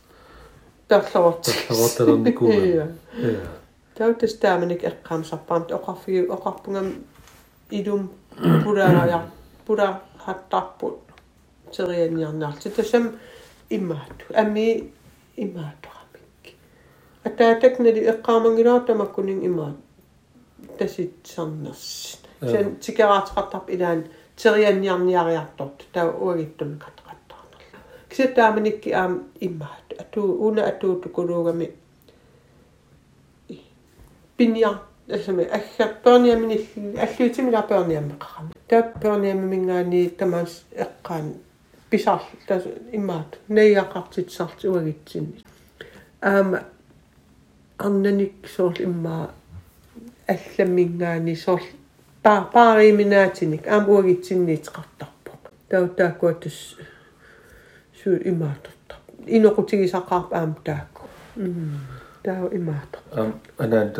[0.87, 1.67] Тарлаворtigis.
[1.67, 2.53] Tallortalernikua.
[2.53, 2.75] Ia.
[2.75, 2.87] Ja.
[3.97, 6.91] Tauttas taamanik eqqaamsarpaam oqarfiu oqarpungam
[7.71, 8.09] ilum
[8.63, 9.23] pulaaraja
[9.65, 11.03] pula hattappu
[11.77, 13.09] terianniarnaarti tasam
[13.69, 14.25] immaatu.
[14.35, 14.93] Ami
[15.37, 15.92] immaatoramik.
[17.26, 19.76] Ataataknali eqqaamangilaattamakkuning immaat
[20.78, 22.18] tasit sarners.
[22.50, 24.04] Sen tikeraatqartarp ilaan
[24.42, 27.78] terianniarniariartort taa uagittun katqattaarnerla.
[28.08, 29.84] Kisataamanikki aam immaat.
[30.00, 31.74] Atu una atuutukuluugami
[34.36, 34.74] pinja
[35.08, 36.68] esimerkiksi ehkä pörniämini
[36.98, 38.48] äsken millä pörniämmekaan.
[38.68, 41.34] Tämä pörniämme mingaani tämän ekkaan
[41.90, 44.30] pisal tässä immaat ne jakatsit
[47.78, 49.28] annenik sol imma
[50.30, 51.58] äsken mingaani sol
[52.22, 55.30] pa pari minätinik am uagitsin niitä kattappo.
[55.68, 56.78] Tämä tämä koetus
[57.92, 58.94] syy immaatotta.
[59.26, 61.00] Inokutigi sakaap am tääkö.
[61.36, 61.70] Mm.
[62.22, 63.20] Tämä on immaatotta.
[63.20, 63.92] Am anan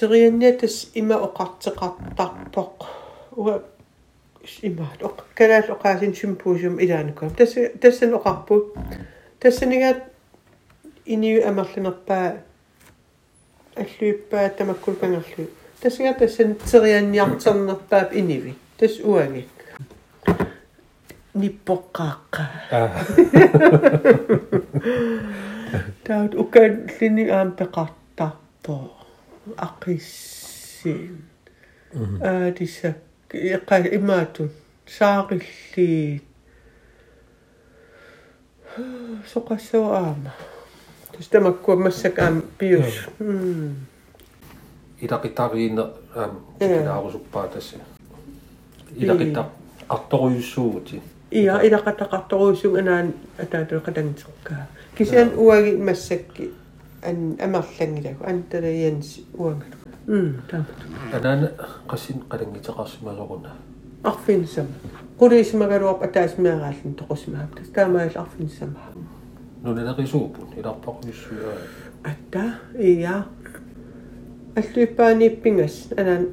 [0.00, 2.86] teriannetas ima oqarteqartarpoq.
[3.36, 3.62] Ua
[4.62, 7.30] ima oq kalaas oqaasin symposium ilaanukam.
[7.30, 8.72] Tässä tässä oqarpu.
[9.40, 9.96] Tässä nigat
[11.06, 12.32] iniu amerlinerpaa
[13.76, 15.44] аллуиппаа тамаккулпангаллу
[15.80, 19.49] тасга тассан терианниартернерпаап иниви tässä uoni.
[21.33, 22.43] Nippo niin kakka.
[22.67, 23.15] Tämä Tas uangik.
[23.23, 23.53] Nippokkaakka.
[26.07, 26.39] Taut äh.
[26.43, 26.71] ukan
[27.01, 28.97] lini aampeqartarpo.
[29.57, 31.23] Aqissiin.
[32.21, 32.97] Aadissa mhm.
[33.33, 34.51] iqa imaatun
[39.57, 40.29] se on aamma.
[41.11, 43.09] Tas tamakkua massak käyn pius.
[43.19, 43.75] Mm.
[45.01, 47.75] Itaqitariinna aam tikinaarusuppaatasi.
[47.75, 47.94] tässä.
[48.97, 49.45] илакита
[49.87, 54.65] qartoruissuugu ti ia ilaqata qartoruissuugu anaan ataatulu qatangitsekkaa
[54.95, 56.53] kisian uagi massakki
[57.09, 59.75] an amerlangilaku antalaiyans uangalu
[60.07, 60.79] mm taamat
[61.17, 61.49] anaan
[61.91, 63.51] qassin qalangiteqarsimaleruna
[64.03, 64.67] арфинсам
[65.17, 68.81] кулисмагалуап атаасмеарааллун тоқусмаап таамаал арфинсама
[69.63, 71.53] нунелерисуупун иларпақуиссуа
[72.11, 72.43] атта
[72.89, 73.15] ия
[74.59, 76.27] аллуиппаанииппингас анаан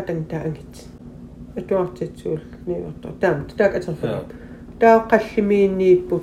[0.00, 0.74] атангтаангит
[1.56, 4.24] атуартитсуул ниуартар таам таак атерфула
[4.80, 6.22] таа қаллимииннииппут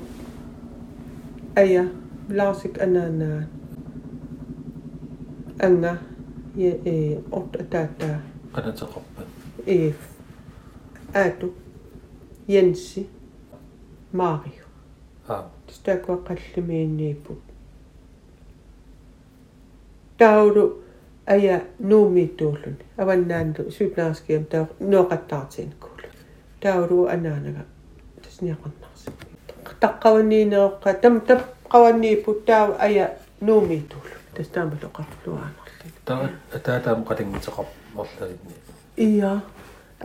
[1.55, 1.89] ая
[2.29, 3.47] ларсик анаанаа
[5.59, 5.99] анга
[6.57, 8.21] е э орт атаата
[8.53, 9.23] канатеқарпа
[9.65, 9.93] э
[11.13, 11.53] аату
[12.47, 13.07] янси
[14.11, 14.65] марио
[15.27, 17.41] аа тистаква қаллимииннииппут
[20.17, 20.82] таулу
[21.27, 25.93] aya nuumituullun avannaandu suuplaaskiam taa nuoqattaartiinkuul
[26.59, 27.59] Tauru anaanaga.
[28.21, 29.11] Tasniaqannarsi
[29.79, 33.09] taqqavanniineroqqa tam taqqavanniipput taa aya
[33.41, 38.55] nuumituullu tastaamaloqarluaanarli Ta ataataam qalangiteqarmerlalinni.
[38.97, 39.37] Iya,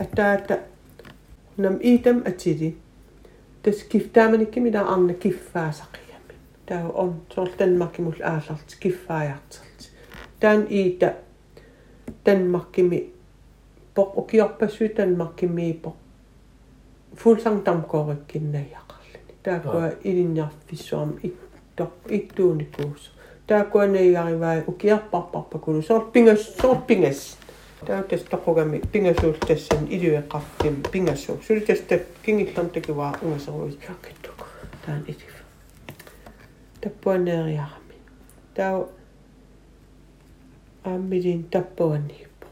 [0.01, 0.57] ataata
[1.57, 2.77] nam iitam atili.
[3.63, 6.33] Tas kiftaamanikki mitä anna kiffaasaqiyami.
[6.65, 9.68] Tää on sorten makimul aasalt kiffaajartalt.
[10.39, 11.11] Tän iita
[12.23, 13.13] tän makkimi
[13.95, 15.95] pok ukioppasu tän makkimi pok.
[17.15, 19.35] Fulsang tamkorikkin neijaqarlini.
[19.43, 21.93] Tää koa ilinjarfissuam itto.
[23.47, 23.63] Tää
[26.61, 27.37] sort pingas.
[27.85, 31.47] Tää tästä kokemi pingasuus tässä idyä kaffin pingasuus.
[31.47, 34.29] Se oli tästä kingillan tekevää ungassa voisi jakettu.
[34.85, 35.39] Tää on idyä.
[36.81, 37.95] Tappua nääriämi.
[38.53, 38.89] Tää on
[40.95, 42.47] ammidin tappua niippu.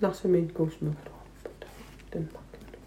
[0.00, 1.66] Nasa min kuusmaka ruoppu.
[2.10, 2.78] Tän makin.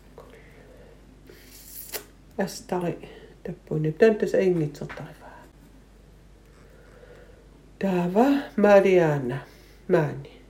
[2.39, 3.09] Ästari
[3.43, 3.99] tappua niippu.
[3.99, 5.15] Tän tässä engit vähän.
[7.79, 8.25] Tava
[8.57, 9.37] Mariana.
[9.87, 10.41] Mani.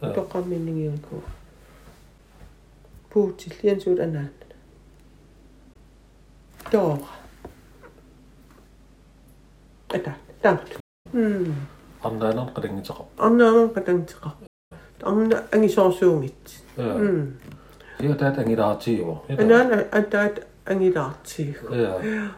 [0.00, 0.14] Ah.
[0.14, 1.30] Toqamminningi on kuva.
[3.14, 4.30] Puutsil jensuut anaan.
[6.70, 7.06] Toora.
[9.94, 10.10] Eta,
[10.42, 10.78] tamat.
[11.12, 11.54] Mm.
[12.03, 14.33] арнаанер қалангитеқар арнааман қатангтеқар
[15.01, 17.33] арна ангисоорсуунгит я м
[17.99, 22.31] я таат ангилаартигуа анаан атаат ангилаартиг я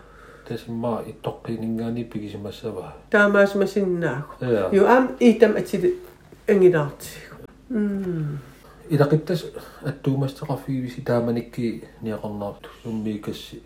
[0.48, 5.96] тасимма иттоққинингаани пигисимассава таамаас масиннаагу я ю ам итам атили
[6.48, 7.36] ангилаартиг
[7.70, 8.40] м
[8.90, 9.46] илақиттас
[9.84, 13.62] аттуумастеқарфигивиси тааманикки ниақарнаарту суммиикасси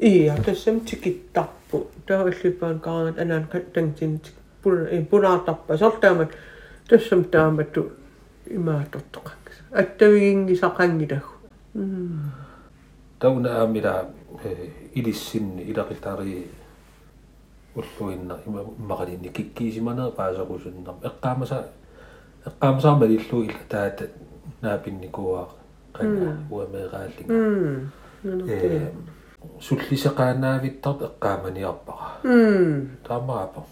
[0.00, 1.90] Iya, tässä on tsikit tappu.
[2.06, 4.20] Tämä on syypään kaan enää tänkin
[5.10, 5.76] punaa tappaa.
[5.76, 6.28] Sortaamme,
[6.88, 7.92] tässä on tämä tu
[8.50, 9.36] imää tottakaan.
[9.72, 11.30] Että vingi saa kangidahu.
[13.18, 14.04] Tauna mitä
[14.44, 16.50] eh, idissin idakitari
[17.76, 18.38] ulluinna
[18.78, 21.62] maqalinni kikkiisimana paasaqusunnam eqqaamasa
[22.46, 24.04] eqqaamasaama illu illa taata
[24.62, 25.46] naapinni kun
[25.92, 27.34] qanna uameeqaallinga.
[27.34, 27.90] Mm
[29.61, 33.63] суллисеқаанаавиттарт эққааманиарпара м таамаапа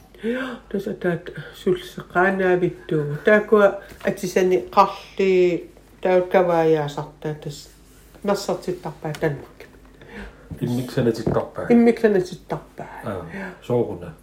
[0.69, 1.29] таса таат
[1.63, 5.69] сулсеқаанаавиттуу таакуа атисани қарли
[6.01, 7.69] таукаваяасартаа тас
[8.23, 9.57] нассартиттарпаа танмак
[10.61, 13.25] иммиксанатиттарпаа иммиксанатиттарпаа аа
[13.67, 14.13] сооруна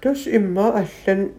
[0.00, 1.30] тус имма аллан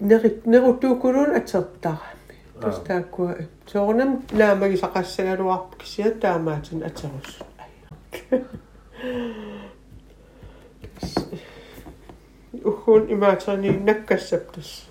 [0.00, 2.84] нерит нерутуукулуун атертарами тус Аа.
[2.86, 3.36] таакуа
[3.72, 7.38] соорнам наамаги сақассагалуарп кисиа таамаатин атерус
[12.63, 14.87] Ухун имаатсани наккассаптас.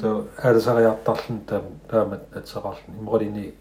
[0.00, 3.54] То арсариартарлун таам таамат атсеқарлун иморини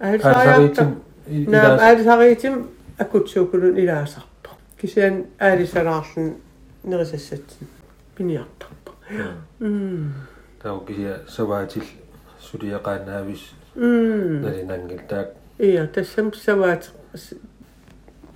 [0.00, 2.68] арсариартин наа арсариитим
[2.98, 4.50] акутсуукулун илаасарпо.
[4.80, 6.36] кисиан аалисалаарлун
[6.84, 7.66] нерисассатсин
[8.16, 8.92] пиниартарпо.
[9.60, 10.14] м
[10.62, 11.84] тау кисия саваатил
[12.40, 13.42] сулиақаанаавис
[13.74, 16.90] налинангилтаак ия тассам саваат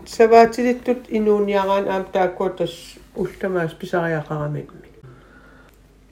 [0.07, 2.71] саваатилиттут инууниараан аам тааккуу тас
[3.15, 4.89] уллтамаас писариақарамимми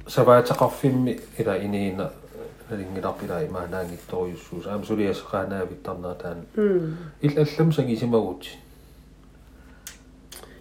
[0.06, 2.12] саваатақарфимми ила иниина
[2.70, 6.38] налингиларпила имаанаангитторюссуус аам сулиасеқаанаавиттарнаатаан
[7.22, 8.46] ил аллам сагисимагут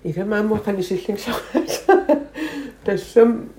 [0.03, 1.71] игамааммо канисиллин саваат
[2.85, 3.49] тассам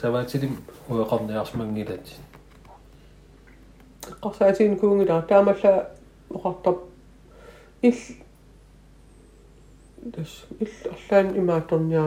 [0.00, 0.58] саваатилим
[0.88, 2.06] уеқарниарсмангилат
[4.22, 5.72] qarsaatiin kuungila taamalla
[6.34, 6.76] oqartap
[7.82, 8.00] ill
[10.16, 12.04] tas ill allaan imaatornia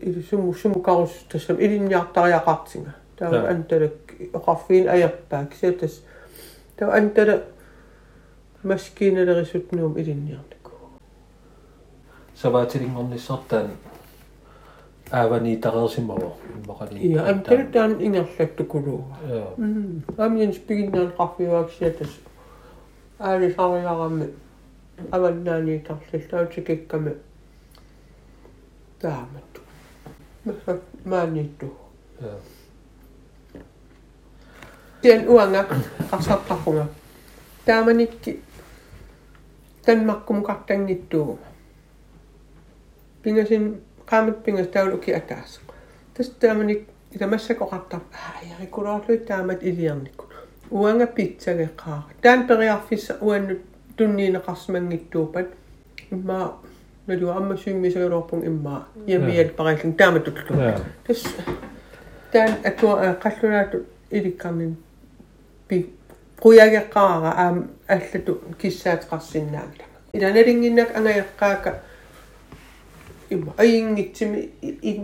[0.00, 3.48] ili sumu sumu karus tassam ilinniartariaqartinga taa Ja.
[3.50, 3.98] antalak
[4.38, 5.94] oqarfiin ajerpaak siatas
[6.76, 7.36] taa antala
[15.12, 16.36] aavani tarersimavo
[16.66, 19.16] maqali ia am tanuttaan ingerlattukuluuga
[19.56, 20.02] mm.
[20.18, 22.18] Amien spiginnaan qarfiuaksia tas
[23.20, 24.26] aali sariarammi
[25.12, 27.20] avannaani niin tarsillautikikkami niin
[28.98, 29.60] taamat
[31.04, 31.76] maanittu
[35.02, 35.64] tien uanga
[36.12, 36.86] arsartarfunga
[37.66, 38.42] taamanikki
[39.86, 41.46] tanmakkum qartangittuuga
[43.22, 45.60] pingasin qaamat pingas tauluki ataas
[46.14, 50.24] tas taamanik ita massakoqartar aayarikulaarlu taamat iliarnikku
[50.70, 53.60] uanga pitsage qaara taan periarfissa uannut
[53.96, 55.46] tunniineqarsmangittuupat
[56.12, 56.38] imma
[57.06, 61.22] nalua amma symmisagalorpung imma yamial paraillun taamatutlu я Tas
[62.32, 64.78] tän atua qallunaatu ilikkarnin
[65.68, 65.76] pi
[66.42, 67.64] quyageqqaara aam
[73.25, 74.39] allatu kissaatiqarsinnaagila ilanelinginnak angayaqqaaka imma ayinngitsimi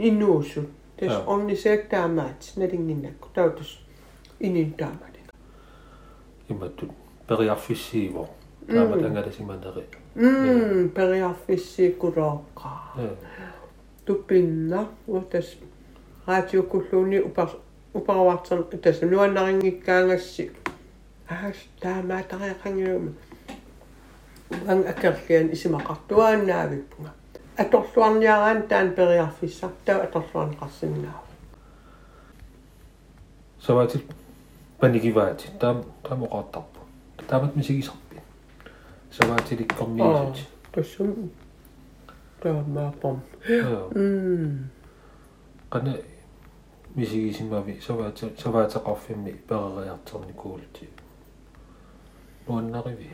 [0.07, 0.61] innuussu
[0.99, 1.23] tas Ja.
[1.27, 3.79] onniseak taamaat nalinginnakku tautus
[4.41, 5.17] inin taamani
[6.49, 6.91] имматтут
[7.29, 8.23] периарфиссииво
[8.67, 9.83] таамат ангаласиманери
[10.15, 13.09] mm periarfissiikkulooqqaa я
[14.05, 15.47] tupinna utas
[16.27, 17.49] raatiokulluuni upar
[17.95, 20.51] uparuartan tas nuannaringikkaangassi
[21.31, 23.11] ahas taamaatariaqangiuma
[24.71, 27.11] ang akerlian isimaqartuaannaavippunga
[27.57, 31.27] atorluarniaraan taan periarfissa tau atorluarneqarsinnaava
[33.59, 34.01] саваатил
[34.79, 36.79] паникиваати таам таамоqaartarpu
[37.27, 38.21] таамат мисигисарпи
[39.11, 41.31] саваатиликкорниисут тассум
[42.41, 44.69] таамаапам я м
[45.71, 45.93] qana
[46.95, 50.89] мисигисимави саваата саваатеқарфимми перериартерникуулти
[52.47, 53.09] нуаннариви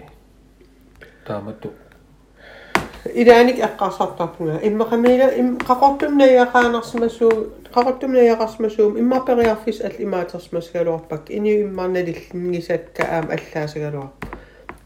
[1.25, 1.69] тааматту
[3.06, 8.96] إذانك أقاصت تطمع إما قميلة إما قاقرتم نيا خانص مسوم قاقرتم نيا غص مسوم.
[8.96, 11.32] إما بريا فيس أتل إما تصمس غلوبك.
[11.32, 14.08] إني إما ندل نيسات كأم أتلاس غلوب.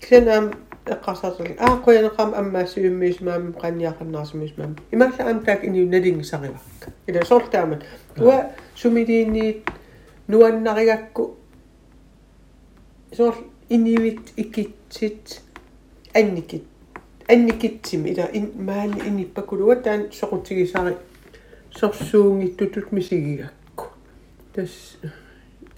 [0.01, 0.51] كسن أم
[0.89, 6.83] أه الآقوي نقام أما سيوم ميزمام قنيا قناص ميزمام إما كأم تاك إني ندل سغلوك
[7.09, 7.79] إذا صرت تعمل
[8.19, 8.51] آه.
[8.77, 9.61] وسميديني
[10.29, 11.19] نوان نغيك
[13.13, 15.43] صرت إني ويت إكتت
[16.17, 16.63] أنكت
[17.32, 20.96] анникитсими ила ин маани иниппакулуа таан соқутигисари
[21.80, 23.86] сорсуунгиттутут мисигигакку
[24.54, 24.98] тас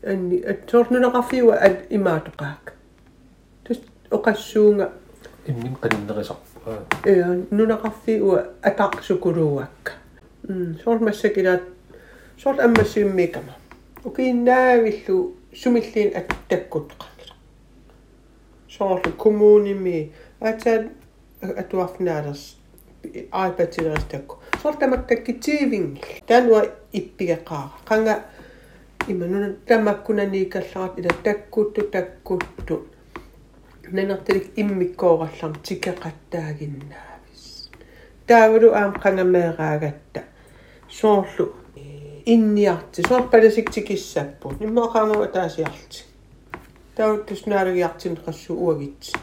[0.04, 2.74] анни атсорнунеқарфиуа ат имаатоқаак
[3.64, 3.78] тас
[4.12, 4.92] оқассуунга
[5.48, 6.38] иммин каниннерисар
[7.06, 9.92] иа нунеқарфиуа атақсукулууакка
[10.48, 11.64] м сормассакилаат
[12.38, 13.54] сорт аммассиуммикама
[14.04, 17.36] укииннаавиллу сумиллиин аттаккутеқарнила
[18.70, 20.86] соорлу коммуними атаат
[21.42, 22.56] атуарфнаалерс
[23.32, 28.24] айпатилеристакку сортаматтаккитиивингил таануа иппигеқаара қанга
[29.08, 32.88] имануна тамаккунаникалларат ила таккутту таккутту
[33.92, 37.70] нанерталик иммиккоораллар тикеқаттаагиннаавис
[38.28, 40.24] таавалу аам қангамеераагатта
[40.90, 41.56] соорлу
[42.26, 46.04] инниарти соорпаласик тикиссаппут иммаақаамава таасиарти
[46.96, 49.14] тауттус наалагиартин qassу уагитси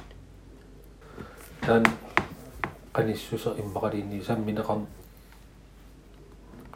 [1.61, 1.85] таан
[2.93, 4.87] каниссусер иммақалиинни самминеқарн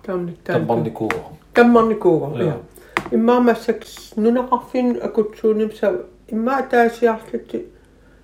[0.03, 1.23] таамник таммарникууа
[1.55, 2.57] таммарникууга я
[3.11, 7.67] иммаамассакс нунақарфин акутсууним са иммаа таасиарлути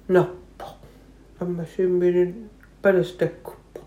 [0.09, 0.67] нарпо
[1.41, 2.49] амма симминин
[2.83, 3.81] паластаккуппо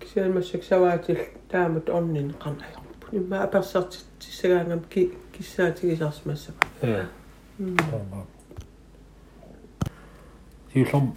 [0.00, 7.08] кисиалмассак саваатил таамат орнин қарнаярпу иммаа аперсартиссагаангам ки киссаатигисарсмассава я
[10.77, 11.13] юллорм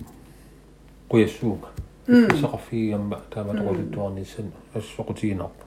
[1.09, 1.69] куяссууга
[2.07, 5.65] сеқарфигиамма тааматоқулуттуарниссана ассоқутигинарпа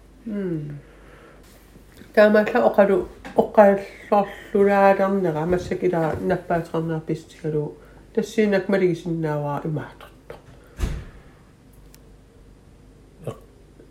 [2.14, 7.76] таамаалла оқалу оққааллорлулаалернера массакилаа наппаатернер пистигалу
[8.14, 10.36] тассиинак малигисиннааваа имаатортто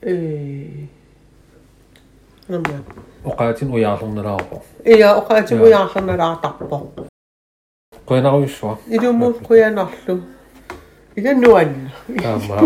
[0.02, 0.86] э.
[2.48, 2.84] Намма
[3.24, 7.08] оқаатин уяарлернелаарпо иа оқаатин уяарлернелаартарпо
[8.12, 10.16] qoinaruissuaq ilumuuq quyanarlu
[11.18, 11.90] iga nuanna
[12.28, 12.56] aamma